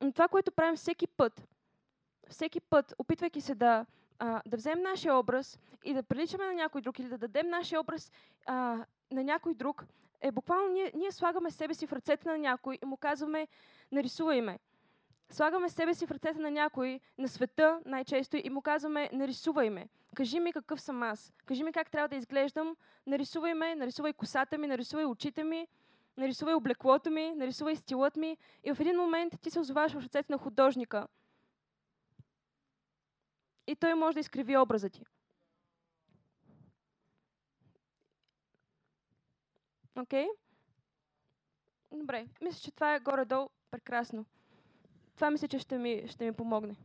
[0.00, 1.48] Но това, което правим всеки път,
[2.28, 3.86] всеки път, опитвайки се да,
[4.18, 7.80] а, да вземем нашия образ и да приличаме на някой друг или да дадем нашия
[7.80, 8.12] образ
[8.46, 9.84] а, на някой друг,
[10.20, 13.48] е буквално ние, ние слагаме себе си в ръцете на някой и му казваме,
[13.92, 14.58] нарисувай ме.
[15.30, 19.88] Слагаме себе си в ръцете на някой, на света най-често, и му казваме, нарисувай ме.
[20.14, 21.32] Кажи ми какъв съм аз.
[21.46, 22.76] Кажи ми как трябва да изглеждам.
[23.06, 25.68] Нарисувай ме, нарисувай косата ми, нарисувай очите ми,
[26.16, 28.36] нарисувай облеклото ми, нарисувай стилът ми.
[28.64, 31.06] И в един момент ти се озоваваш в ръцете на художника.
[33.66, 35.04] И той може да изкриви образа ти.
[39.96, 40.24] Окей?
[40.24, 40.28] Okay?
[41.98, 42.26] Добре.
[42.42, 44.24] Мисля, че това е горе-долу прекрасно.
[45.14, 46.76] Това мисля, че ще ми, ще ми помогне.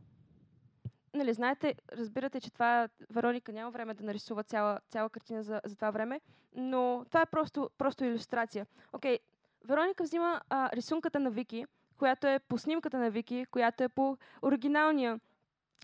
[1.14, 5.76] Нали, знаете, разбирате, че това Вероника няма време да нарисува цяла, цяла картина за, за
[5.76, 6.20] това време,
[6.54, 8.66] но това е просто, просто иллюстрация.
[8.92, 9.20] Окей, okay.
[9.64, 11.66] Вероника взима а, рисунката на Вики,
[11.98, 15.20] която е по снимката на Вики, която е по оригиналния.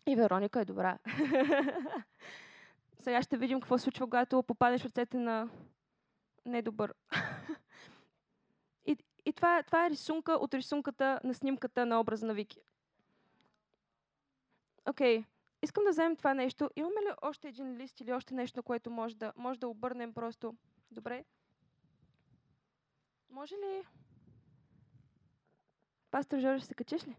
[0.06, 0.98] И Вероника е добра.
[3.00, 5.48] Сега ще видим какво случва, когато попадеш в ръцете на
[6.46, 6.94] недобър.
[8.86, 12.60] и и това, това е рисунка от рисунката на снимката на образа на Вики.
[14.88, 15.24] Окей, okay.
[15.62, 16.70] искам да вземем това нещо.
[16.76, 20.56] Имаме ли още един лист или още нещо, което може да, може да обърнем просто?
[20.90, 21.24] Добре.
[23.30, 23.82] Може ли...
[26.10, 27.16] Пастор Жорж, се качиш ли?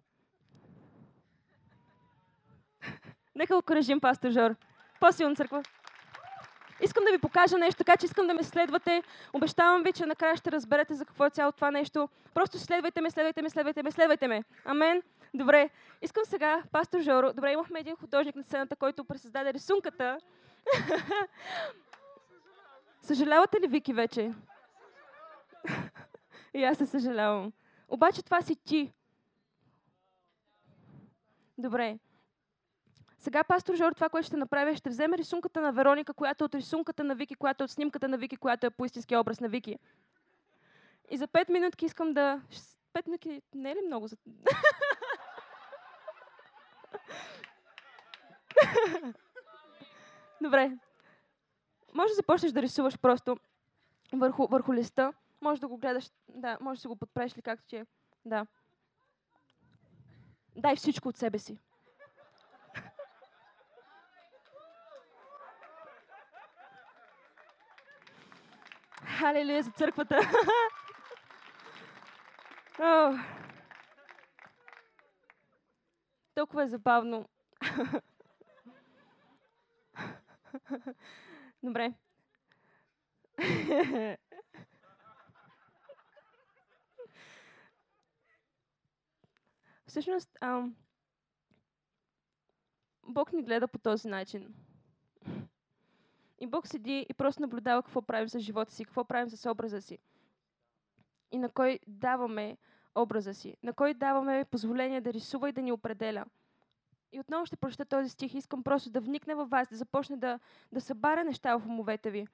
[3.35, 4.55] Нека окоръжим пастор Жор.
[4.99, 5.63] По-силна църква.
[6.81, 9.03] Искам да ви покажа нещо, така че искам да ме следвате.
[9.33, 12.09] Обещавам ви, че накрая ще разберете за какво е цяло това нещо.
[12.33, 14.43] Просто следвайте ме, следвайте ме, следвайте ме, следвайте ме.
[14.65, 15.01] Амен.
[15.33, 15.69] Добре.
[16.01, 20.17] Искам сега, пастор Жоро, добре, имахме един художник на сцената, който пресъздаде рисунката.
[23.01, 24.33] Съжалявате ли, Вики, вече?
[26.53, 27.51] И аз се съжалявам.
[27.89, 28.93] Обаче това си ти.
[31.57, 31.97] Добре.
[33.27, 36.55] Сега пастор Жор това, което ще направи, ще вземе рисунката на Вероника, която е от
[36.55, 39.49] рисунката на Вики, която е от снимката на Вики, която е по истински образ на
[39.49, 39.79] Вики.
[41.09, 42.41] И за пет минутки искам да...
[42.93, 44.17] Пет минутки не е ли много за...
[50.41, 50.77] Добре.
[51.93, 53.37] Може да започнеш да рисуваш просто
[54.13, 55.13] върху, върху листа.
[55.41, 57.85] Може да го гледаш, да, може да си го подпреш ли както ти е.
[58.25, 58.47] Да.
[60.55, 61.57] Дай всичко от себе си.
[69.17, 70.19] Халелуя за църквата.
[72.80, 73.17] О,
[76.36, 77.30] толкова е забавно.
[81.63, 81.93] Добре.
[89.88, 90.75] Всъщност, ам,
[93.03, 94.53] Бог ни гледа по този начин.
[96.39, 99.82] И Бог седи и просто наблюдава какво правим с живота си, какво правим с образа
[99.82, 99.97] си.
[101.32, 102.58] И на кой даваме
[102.95, 106.26] образа си, на кой даваме позволение да рисува и да ни определя.
[107.12, 108.34] И отново ще прочета този стих.
[108.34, 110.39] Искам просто да вникне във вас, да започне да,
[110.71, 112.28] да събаря неща в умовете ви.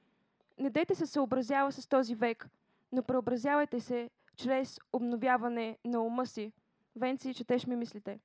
[0.60, 2.48] Не дейте се съобразява с този век,
[2.92, 6.52] но преобразявайте се чрез обновяване на ума си.
[6.96, 8.20] Венци, четеш ми мислите.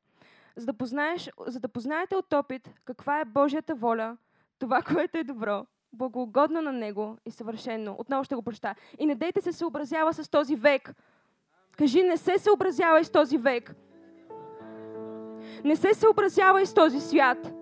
[0.57, 4.17] За да, познаеш, за да познаете от опит каква е Божията воля,
[4.59, 7.97] това, което е добро, благоугодно на Него и съвършено.
[7.99, 8.75] Отново ще го прочета.
[8.99, 10.95] И не дейте се съобразява с този век.
[11.77, 13.75] Кажи, не се съобразявай с този век.
[15.65, 17.53] Не се съобразявай с този свят.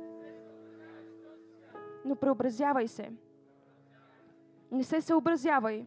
[2.05, 3.11] Но преобразявай се.
[4.71, 5.87] Не се съобразявай,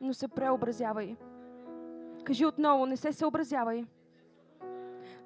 [0.00, 1.16] но се преобразявай.
[2.24, 3.84] Кажи отново, не се съобразявай,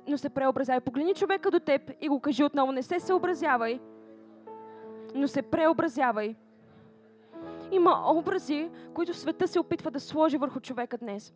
[0.06, 0.80] но се преобразявай.
[0.80, 3.80] Погледни човека до теб и го кажи отново, не се съобразявай,
[5.14, 6.34] но се преобразявай.
[7.70, 11.34] Има образи, които света се опитва да сложи върху човека днес.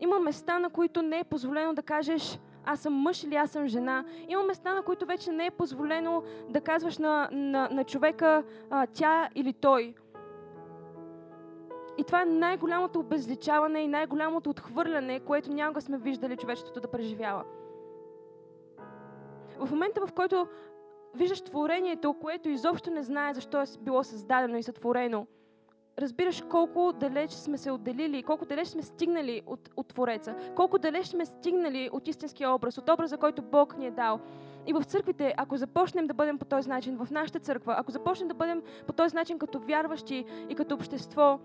[0.00, 3.68] Има места, на които не е позволено да кажеш аз съм мъж или аз съм
[3.68, 4.04] жена.
[4.28, 8.86] Има места, на които вече не е позволено да казваш на, на, на човека а,
[8.86, 9.94] тя или той.
[11.98, 17.44] И това е най-голямото обезличаване и най-голямото отхвърляне, което някога сме виждали човечеството да преживява.
[19.58, 20.46] В момента, в който
[21.14, 25.26] виждаш творението, което изобщо не знае защо е било създадено и сътворено,
[25.98, 31.06] разбираш колко далеч сме се отделили, колко далеч сме стигнали от, от Твореца, колко далеч
[31.06, 34.20] сме стигнали от истинския образ, от образа, който Бог ни е дал.
[34.66, 38.28] И в църквите, ако започнем да бъдем по този начин, в нашата църква, ако започнем
[38.28, 41.38] да бъдем по този начин като вярващи и като общество,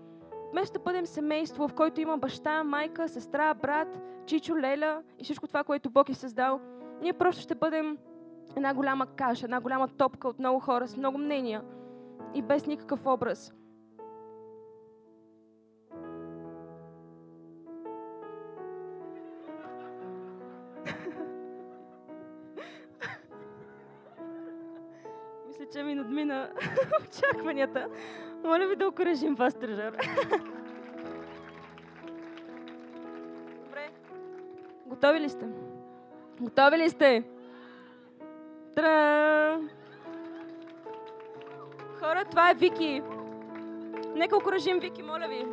[0.52, 5.46] вместо да бъдем семейство, в който има баща, майка, сестра, брат, чичо, леля и всичко
[5.46, 6.60] това, което Бог е създал,
[7.02, 7.98] ние просто ще бъдем
[8.56, 11.62] една голяма каша, една голяма топка от много хора с много мнения
[12.34, 13.52] и без никакъв образ.
[25.48, 26.50] Мисля, че ми надмина
[27.08, 27.88] очакванията.
[28.44, 29.92] Моля ви да окоръжим пастор Жор.
[33.64, 33.90] Добре.
[34.86, 35.46] Готови ли сте?
[36.40, 37.35] Готови ли сте?
[38.76, 39.68] Хора,
[42.30, 43.02] това е Вики.
[44.14, 45.46] Нека окоръжим Вики, моля ви.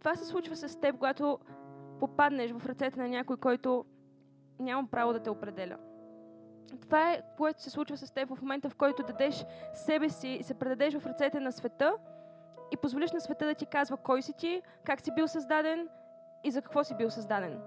[0.00, 1.38] Това се случва с теб, когато
[2.00, 3.84] попаднеш в ръцете на някой, който
[4.58, 5.76] няма право да те определя.
[6.80, 10.42] Това е, което се случва с теб в момента, в който дадеш себе си и
[10.42, 11.94] се предадеш в ръцете на света
[12.70, 15.88] и позволиш на света да ти казва кой си ти, как си бил създаден
[16.44, 17.60] и за какво си бил създаден.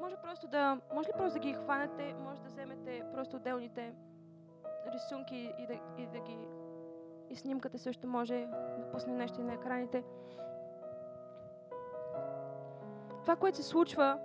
[0.00, 3.94] Може просто да, може ли просто да ги хванете, може да вземете просто отделните
[4.92, 6.38] рисунки и да, и да ги
[7.30, 8.46] и снимката също може
[8.78, 10.04] да пусне нещо на екраните.
[13.22, 14.18] Това, което се случва,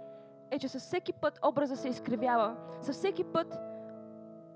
[0.52, 2.56] е, че със всеки път образа се изкривява.
[2.82, 3.60] Със всеки път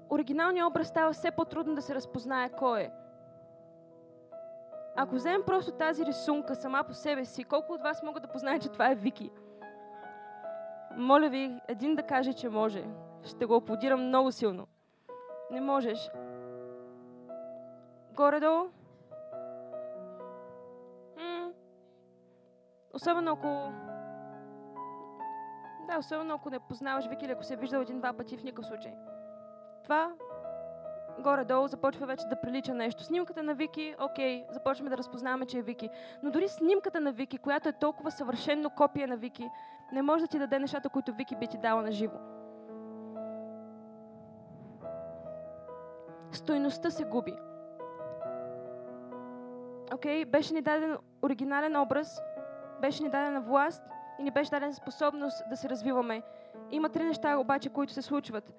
[0.09, 2.91] оригиналният образ става все по-трудно да се разпознае кой е.
[4.95, 8.61] Ако вземем просто тази рисунка сама по себе си, колко от вас могат да познаят,
[8.61, 9.31] че това е Вики?
[10.97, 12.83] Моля ви, един да каже, че може.
[13.23, 14.67] Ще го аплодирам много силно.
[15.51, 16.11] Не можеш.
[18.13, 18.69] Горе-долу.
[22.93, 23.47] Особено ако
[25.87, 28.65] да, особено ако не познаваш Вики или ако се е виждал един-два пъти в никакъв
[28.65, 28.93] случай.
[29.83, 30.13] Това
[31.19, 33.03] горе-долу започва вече да прилича нещо.
[33.03, 35.89] Снимката на Вики, окей, започваме да разпознаваме, че е Вики.
[36.23, 39.49] Но дори снимката на Вики, която е толкова съвършенно копия на Вики,
[39.91, 42.17] не може да ти даде нещата, които Вики би ти дала на живо.
[46.31, 47.33] Стойността се губи.
[49.93, 52.21] Окей, беше ни даден оригинален образ,
[52.81, 53.83] беше ни дадена власт
[54.19, 56.21] и ни беше дадена способност да се развиваме.
[56.71, 58.53] Има три неща обаче, които се случват.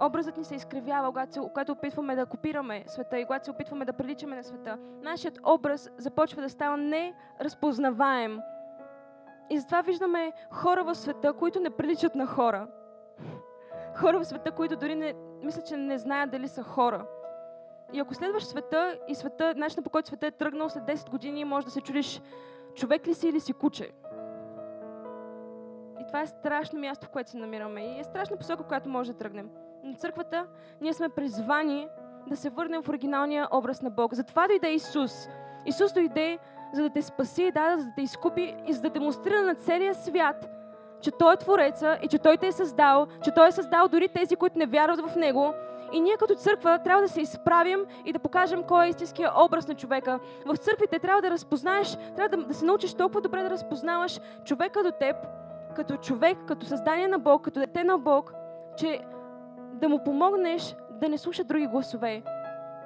[0.00, 3.84] Образът ни се изкривява, когато, се, когато опитваме да копираме света и когато се опитваме
[3.84, 4.78] да приличаме на света.
[5.02, 8.40] Нашият образ започва да става неразпознаваем.
[9.50, 12.68] И затова виждаме хора в света, които не приличат на хора.
[13.96, 17.06] Хора в света, които дори не, мисля, че не знаят дали са хора.
[17.92, 21.44] и ако следваш света и света, начинът по който света е тръгнал след 10 години,
[21.44, 22.22] може да се чудиш
[22.74, 23.90] човек ли си или си куче.
[26.00, 27.80] И това е страшно място, в което се намираме.
[27.80, 29.50] И е страшна посока, която може да тръгнем.
[29.84, 30.46] Но църквата,
[30.80, 31.88] ние сме призвани
[32.26, 34.14] да се върнем в оригиналния образ на Бог.
[34.14, 35.28] Затова дойде Исус.
[35.66, 36.38] Исус дойде,
[36.72, 39.94] за да те спаси, да, за да те изкупи и за да демонстрира на целия
[39.94, 40.48] свят,
[41.00, 44.08] че Той е Твореца и че Той те е създал, че Той е създал дори
[44.08, 45.54] тези, които не вярват в Него.
[45.92, 49.68] И ние като църква трябва да се изправим и да покажем кой е истинския образ
[49.68, 50.18] на човека.
[50.46, 54.82] В църквите трябва да разпознаеш, трябва да, да се научиш толкова добре да разпознаваш човека
[54.82, 55.16] до теб,
[55.76, 58.34] като човек, като създание на Бог, като дете на Бог,
[58.76, 59.00] че
[59.74, 62.22] да му помогнеш да не слуша други гласове.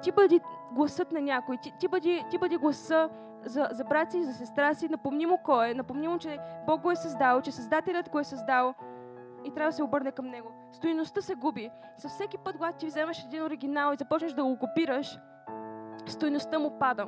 [0.03, 3.09] Ти бъди гласът на някой, ти, ти, бъди, ти бъди гласа
[3.45, 6.39] за, за брат си и за сестра си, напомни му кой е, напомни му, че
[6.67, 8.73] Бог го е създал, че Създателят го е създал
[9.45, 10.51] и трябва да се обърне към него.
[10.71, 11.69] Стоиността се губи.
[11.97, 15.19] За всеки път, когато ти вземеш един оригинал и започнеш да го копираш,
[16.05, 17.07] стоиността му пада.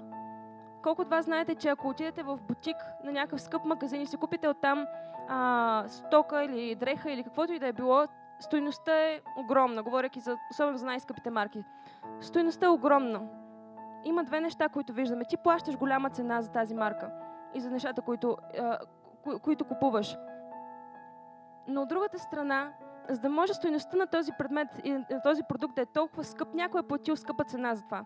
[0.83, 4.17] Колко от вас знаете, че ако отидете в бутик на някакъв скъп магазин и си
[4.17, 4.85] купите оттам
[5.29, 8.07] а, стока или дреха или каквото и да е било,
[8.39, 11.63] стоиността е огромна, говоряки за, особено за най-скъпите марки.
[12.21, 13.21] Стоиността е огромна.
[14.03, 15.25] Има две неща, които виждаме.
[15.25, 17.11] Ти плащаш голяма цена за тази марка
[17.53, 18.77] и за нещата, които, а,
[19.23, 20.17] ко- които купуваш.
[21.67, 22.73] Но от другата страна,
[23.09, 26.53] за да може стоеността на този предмет и на този продукт да е толкова скъп,
[26.53, 28.05] някой е платил скъпа цена за това.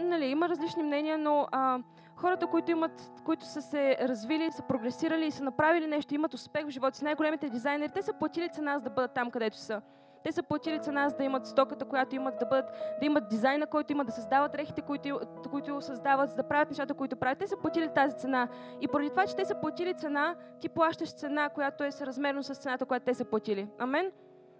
[0.00, 1.78] Нали, има различни мнения, но а,
[2.20, 6.66] хората, които, имат, които са се развили, са прогресирали и са направили нещо, имат успех
[6.66, 9.82] в живота си, най-големите дизайнери, те са платили цена за да бъдат там, където са.
[10.24, 13.66] Те са платили цена за да имат стоката, която имат, да, бъдат, да имат дизайна,
[13.66, 17.38] който имат, да създават дрехите, които, които създават, да правят нещата, които правят.
[17.38, 18.48] Те са платили тази цена.
[18.80, 22.54] И поради това, че те са платили цена, ти плащаш цена, която е съразмерно с
[22.54, 23.68] цената, която те са платили.
[23.78, 24.12] Амен?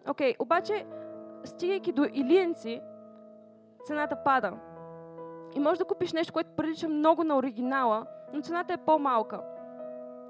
[0.08, 0.36] Окей, okay.
[0.38, 0.86] обаче,
[1.44, 2.80] стигайки до илиенци,
[3.84, 4.52] цената пада.
[5.54, 9.40] И можеш да купиш нещо, което прилича много на оригинала, но цената е по-малка.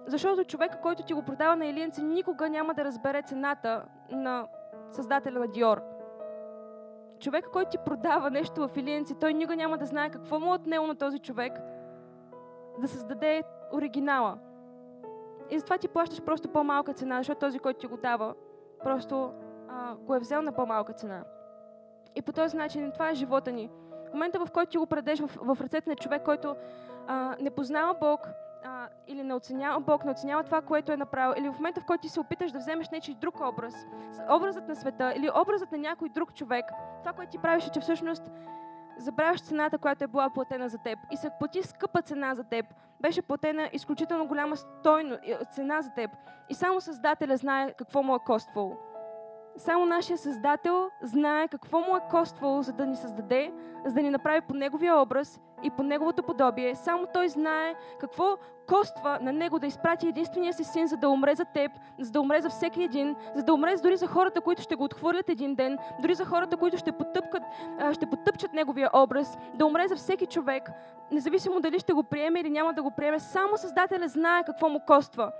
[0.06, 4.46] Защото човека, който ти го продава на илиенци, никога няма да разбере цената на
[4.92, 5.82] създателя на Диор.
[7.18, 10.54] Човек, който ти продава нещо в Илиенци, той никога няма да знае какво му е
[10.54, 11.52] отнело на този човек
[12.80, 13.42] да създаде
[13.72, 14.38] оригинала.
[15.50, 18.34] И затова ти плащаш просто по-малка цена, защото този, който ти го дава,
[18.84, 19.32] просто
[19.68, 21.24] а, го е взел на по-малка цена.
[22.16, 23.70] И по този начин това е живота ни.
[24.10, 26.56] В момента, в който ти го предеш в, в ръцете на човек, който
[27.06, 28.28] а, не познава Бог,
[28.64, 31.84] а, или не оценява Бог, не оценява това, което е направил, или в момента, в
[31.84, 33.74] който ти се опиташ да вземеш нечи друг образ,
[34.30, 36.64] образът на света или образът на някой друг човек,
[37.00, 38.30] това, което ти правиш е, че всъщност
[38.98, 42.66] забравяш цената, която е била платена за теб и се плати скъпа цена за теб.
[43.00, 45.18] Беше платена изключително голяма стойно,
[45.52, 46.10] цена за теб.
[46.48, 48.76] И само Създателя знае какво му е коствало.
[49.58, 53.52] Само нашия Създател знае какво му е коствало, за да ни създаде,
[53.86, 56.74] за да ни направи по Неговия образ и по Неговото подобие.
[56.74, 58.36] Само Той знае какво
[58.68, 62.20] коства на Него да изпрати единствения си син, за да умре за теб, за да
[62.20, 65.54] умре за всеки един, за да умре дори за хората, които ще го отхвърлят един
[65.54, 67.42] ден, дори за хората, които ще, потъпкат,
[67.92, 70.70] ще потъпчат Неговия образ, да умре за всеки човек,
[71.10, 73.20] независимо дали ще го приеме или няма да го приеме.
[73.20, 75.32] Само Създателя знае какво му коства.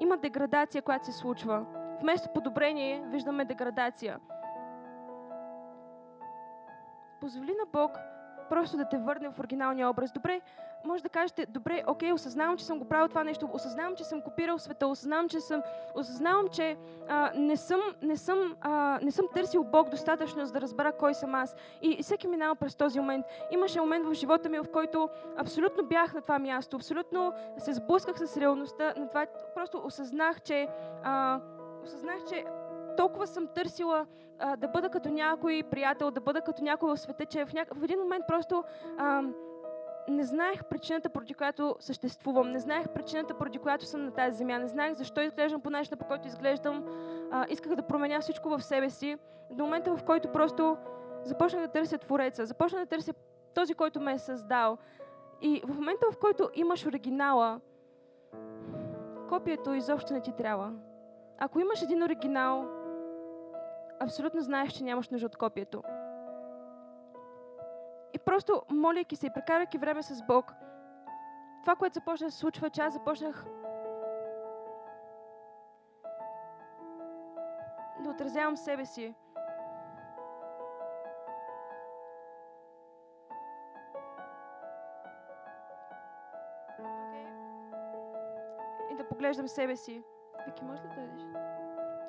[0.00, 1.66] Има деградация, която се случва.
[2.00, 4.18] Вместо подобрение, виждаме деградация.
[7.20, 7.98] Позволи на Бог
[8.48, 10.12] просто да те върне в оригиналния образ.
[10.12, 10.40] Добре,
[10.88, 14.22] може да кажете, добре, окей, осъзнавам, че съм го правил това нещо, осъзнавам, че съм
[14.22, 15.62] копирал света, осъзнавам, че съм,
[15.94, 16.76] осъзнавам, че
[17.08, 21.14] а, не, съм, не, съм, а, не съм търсил Бог достатъчно, за да разбера кой
[21.14, 21.56] съм аз.
[21.82, 23.26] И, и всеки минава през този момент.
[23.50, 28.18] Имаше момент в живота ми, в който абсолютно бях на това място, абсолютно се сблъсках
[28.18, 29.26] с реалността на това.
[29.54, 30.68] Просто осъзнах, че,
[31.04, 31.40] а,
[31.84, 32.44] осъзнах, че
[32.96, 34.06] толкова съм търсила
[34.38, 37.64] а, да бъда като някой приятел, да бъда като някой в света, че в, ня...
[37.74, 38.64] в един момент просто
[38.98, 39.22] а,
[40.08, 44.58] не знаех причината, поради която съществувам, не знаех причината, поради която съм на тази земя,
[44.58, 46.84] не знаех защо изглеждам по начина, по който изглеждам.
[47.30, 49.16] А, исках да променя всичко в себе си.
[49.50, 50.76] До момента, в който просто
[51.24, 53.14] започнах да търся Твореца, започнах да търся
[53.54, 54.78] този, който ме е създал.
[55.40, 57.60] И в момента, в който имаш оригинала,
[59.28, 60.72] копието изобщо не ти трябва.
[61.38, 62.68] Ако имаш един оригинал,
[64.00, 65.82] абсолютно знаеш, че нямаш нужда от копието.
[68.14, 70.54] И просто, моляйки се и прекарвайки време с Бог,
[71.62, 73.46] това, което започна да се случва, че аз започнах
[78.00, 79.14] да отразявам себе си.
[86.80, 87.26] Okay.
[88.92, 90.02] И да поглеждам себе си.
[90.46, 91.22] Вики, може ли да дойдеш?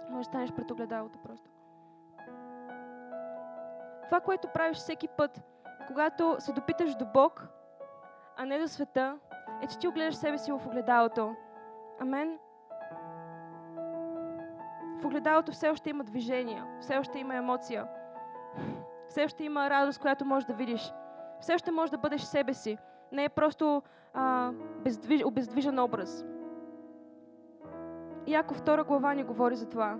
[0.09, 1.49] Може да станеш пред огледалото просто.
[4.05, 5.41] Това, което правиш всеки път,
[5.89, 7.47] когато се допиташ до Бог,
[8.37, 9.17] а не до света,
[9.61, 11.35] е, че ти огледаш себе си в огледалото.
[11.99, 12.39] Амен.
[15.01, 17.87] В огледалото все още има движение, все още има емоция,
[19.07, 20.93] все още има радост, която можеш да видиш.
[21.39, 22.77] Все още можеш да бъдеш себе си.
[23.11, 23.81] Не е просто
[24.13, 24.51] а,
[24.83, 26.25] бездвиж, обездвижен образ.
[28.27, 29.97] И ако втора глава ни говори за това.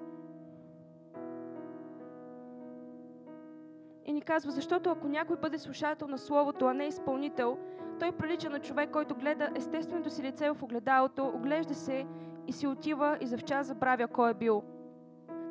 [4.10, 7.58] И ни казва, защото ако някой бъде слушател на Словото, а не изпълнител,
[8.00, 12.06] той прилича на човек, който гледа естественото си лице в огледалото, оглежда се
[12.48, 14.64] и си отива и завчас забравя кой е бил.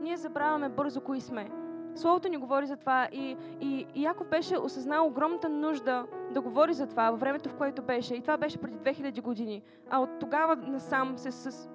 [0.01, 1.51] Ние забравяме бързо кои сме.
[1.95, 6.75] Словото ни говори за това и, и, и Яков беше осъзнал огромната нужда да говори
[6.75, 8.15] за това във времето, в което беше.
[8.15, 9.63] И това беше преди 2000 години.
[9.91, 11.71] А от тогава насам се, с,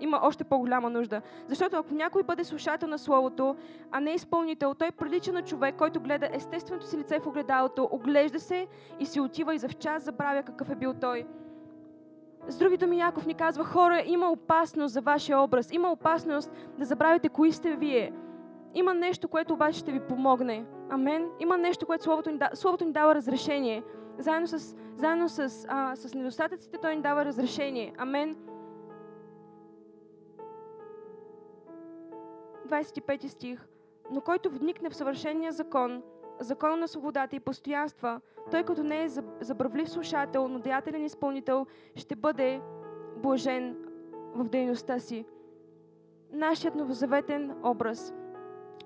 [0.00, 1.22] има още по-голяма нужда.
[1.46, 3.56] Защото ако някой бъде слушател на Словото,
[3.90, 8.40] а не изпълнител, той прилича на човек, който гледа естественото си лице в огледалото, оглежда
[8.40, 8.66] се
[9.00, 11.26] и си отива и за час забравя какъв е бил той.
[12.48, 16.84] С други думи, Яков ни казва, хора, има опасност за вашия образ, има опасност да
[16.84, 18.12] забравите кои сте вие.
[18.74, 20.64] Има нещо, което обаче ще ви помогне.
[20.90, 21.28] Амен.
[21.40, 23.82] Има нещо, което Словото ни, да, Словото ни дава разрешение.
[24.18, 27.92] Заедно с, заедно с, а, с недостатъците Той ни дава разрешение.
[27.98, 28.36] Амен.
[32.66, 33.68] 25 стих.
[34.10, 36.02] Но който вникне в съвършения закон,
[36.40, 39.08] закона на свободата и постоянства, той като не е
[39.40, 42.60] забравлив слушател, но деятелен изпълнител, ще бъде
[43.16, 43.76] блажен
[44.34, 45.24] в дейността си.
[46.32, 48.14] Нашият новозаветен образ,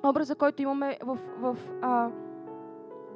[0.04, 2.10] образа, който имаме в, в, а,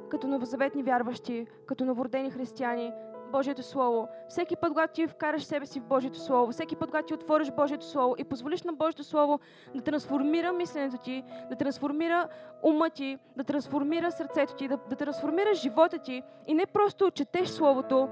[0.09, 2.93] като новозаветни вярващи, като новородени християни,
[3.35, 4.07] Божието Слово.
[4.29, 7.51] Всеки път, когато ти вкараш себе си в Божието Слово, всеки път, когато ти отвориш
[7.51, 9.39] Божието Слово и позволиш на Божието Слово
[9.75, 12.27] да трансформира мисленето ти, да трансформира
[12.63, 17.49] ума ти, да трансформира сърцето ти, да, да трансформира живота ти и не просто четеш
[17.49, 18.09] Словото,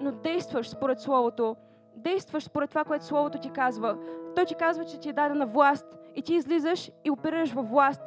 [0.00, 1.56] но действаш според Словото.
[1.96, 3.96] Действаш според това, което Словото ти казва.
[4.36, 8.02] Той ти казва, че ти е дадена власт и ти излизаш и оперираш във власт.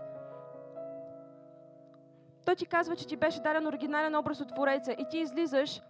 [2.46, 5.82] Той ти казва, че ти беше даден оригинален образ от Твореца и ти излизаш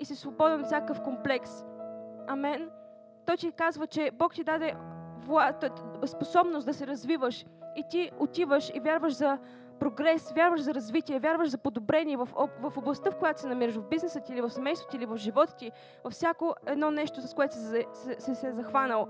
[0.00, 1.64] и си свободен от всякакъв комплекс.
[2.26, 2.70] Амен.
[3.26, 4.74] Той ти казва, че Бог ти даде
[6.06, 7.46] способност да се развиваш
[7.76, 9.38] и ти отиваш и вярваш за
[9.80, 12.28] прогрес, вярваш за развитие, вярваш за подобрение в,
[12.60, 15.16] в областта, в която се намираш, в бизнеса ти или в семейството ти или в
[15.16, 15.72] живота ти,
[16.04, 19.08] във всяко едно нещо, с което се, се, се, се захванал.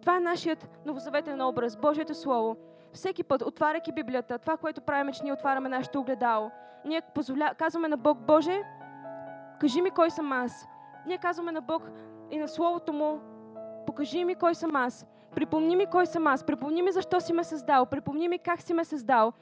[0.00, 2.56] Това е нашият новозаветен образ, Божието Слово.
[2.92, 6.50] Всеки път, отваряйки Библията, това, което правим, е, че ние отваряме нашето огледало.
[6.84, 7.54] Ние позволя...
[7.54, 8.62] казваме на Бог, Боже,
[9.60, 10.68] кажи ми кой съм аз.
[11.06, 11.82] Ние казваме на Бог
[12.30, 13.20] и на Словото Му,
[13.86, 15.06] покажи ми кой съм аз.
[15.34, 16.44] Припомни ми кой съм аз.
[16.44, 17.86] Припомни ми защо си ме създал.
[17.86, 19.32] Припомни ми как си ме създал.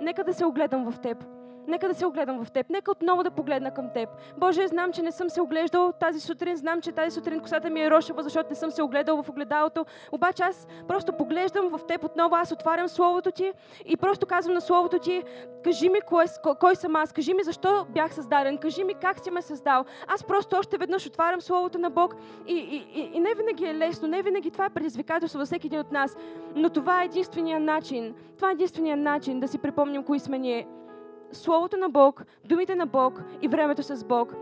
[0.00, 1.33] Нека да се огледам в Теб.
[1.68, 2.70] Нека да се огледам в теб.
[2.70, 4.08] Нека отново да погледна към теб.
[4.36, 6.56] Боже, знам, че не съм се оглеждал тази сутрин.
[6.56, 9.86] Знам, че тази сутрин косата ми е рошева, защото не съм се огледал в огледалото.
[10.12, 12.36] Обаче аз просто поглеждам в теб отново.
[12.36, 13.52] Аз отварям Словото ти
[13.86, 15.22] и просто казвам на Словото ти,
[15.64, 16.24] кажи ми кой,
[16.60, 19.84] кой съм аз, кажи ми защо бях създаден, кажи ми как си ме създал.
[20.06, 22.14] Аз просто още веднъж отварям Словото на Бог
[22.46, 25.66] и, и, и, и не винаги е лесно, не винаги това е предизвикателство за всеки
[25.66, 26.16] един от нас,
[26.54, 28.14] но това е единствения начин.
[28.36, 30.66] Това е единствения начин да си припомним кои сме ние.
[31.32, 34.34] Словото на Бог, думите на Бог и времето с Бог.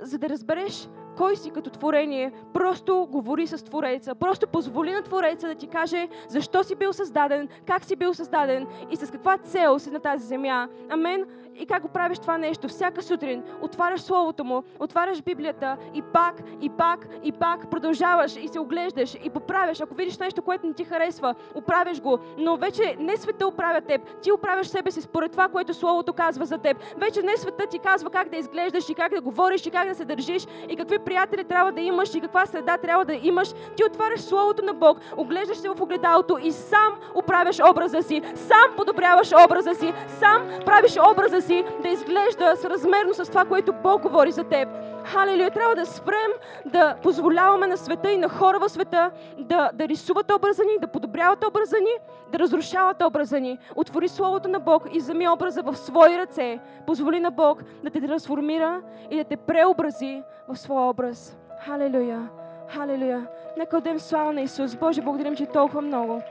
[0.00, 4.14] За да разбереш кой си като творение, просто говори с Твореца.
[4.14, 8.66] Просто позволи на Твореца да ти каже защо си бил създаден, как си бил създаден
[8.90, 10.68] и с каква цел си на тази земя.
[10.90, 11.24] Амен.
[11.56, 12.68] И как го правиш това нещо?
[12.68, 18.48] Всяка сутрин отваряш Словото му, отваряш Библията и пак, и пак, и пак продължаваш и
[18.48, 19.80] се оглеждаш и поправяш.
[19.80, 22.18] Ако видиш нещо, което не ти харесва, оправяш го.
[22.38, 24.00] Но вече не света оправя теб.
[24.22, 26.76] Ти оправяш себе си според това, което Словото казва за теб.
[26.96, 29.94] Вече не света ти казва как да изглеждаш и как да говориш и как да
[29.94, 33.52] се държиш и какви приятели трябва да имаш и каква среда трябва да имаш.
[33.76, 38.22] Ти отваряш Словото на Бог, оглеждаш се в огледалото и сам оправяш образа си.
[38.34, 39.92] Сам подобряваш образа си.
[40.18, 44.68] Сам правиш образа си да изглежда съразмерно с това, което Бог говори за теб.
[45.04, 45.50] Халелуя!
[45.50, 46.32] Трябва да спрем
[46.66, 50.86] да позволяваме на света и на хора в света да, да рисуват образа ни, да
[50.86, 51.90] подобряват образа ни,
[52.32, 53.58] да разрушават образа ни.
[53.76, 56.58] Отвори Словото на Бог и вземи образа в свои ръце.
[56.86, 61.36] Позволи на Бог да те трансформира и да те преобрази в своя образ.
[61.64, 62.28] Халелуя!
[62.68, 63.26] Халелуя!
[63.58, 64.76] Нека отдем слава на Исус.
[64.76, 66.22] Боже, благодарим, че толкова много.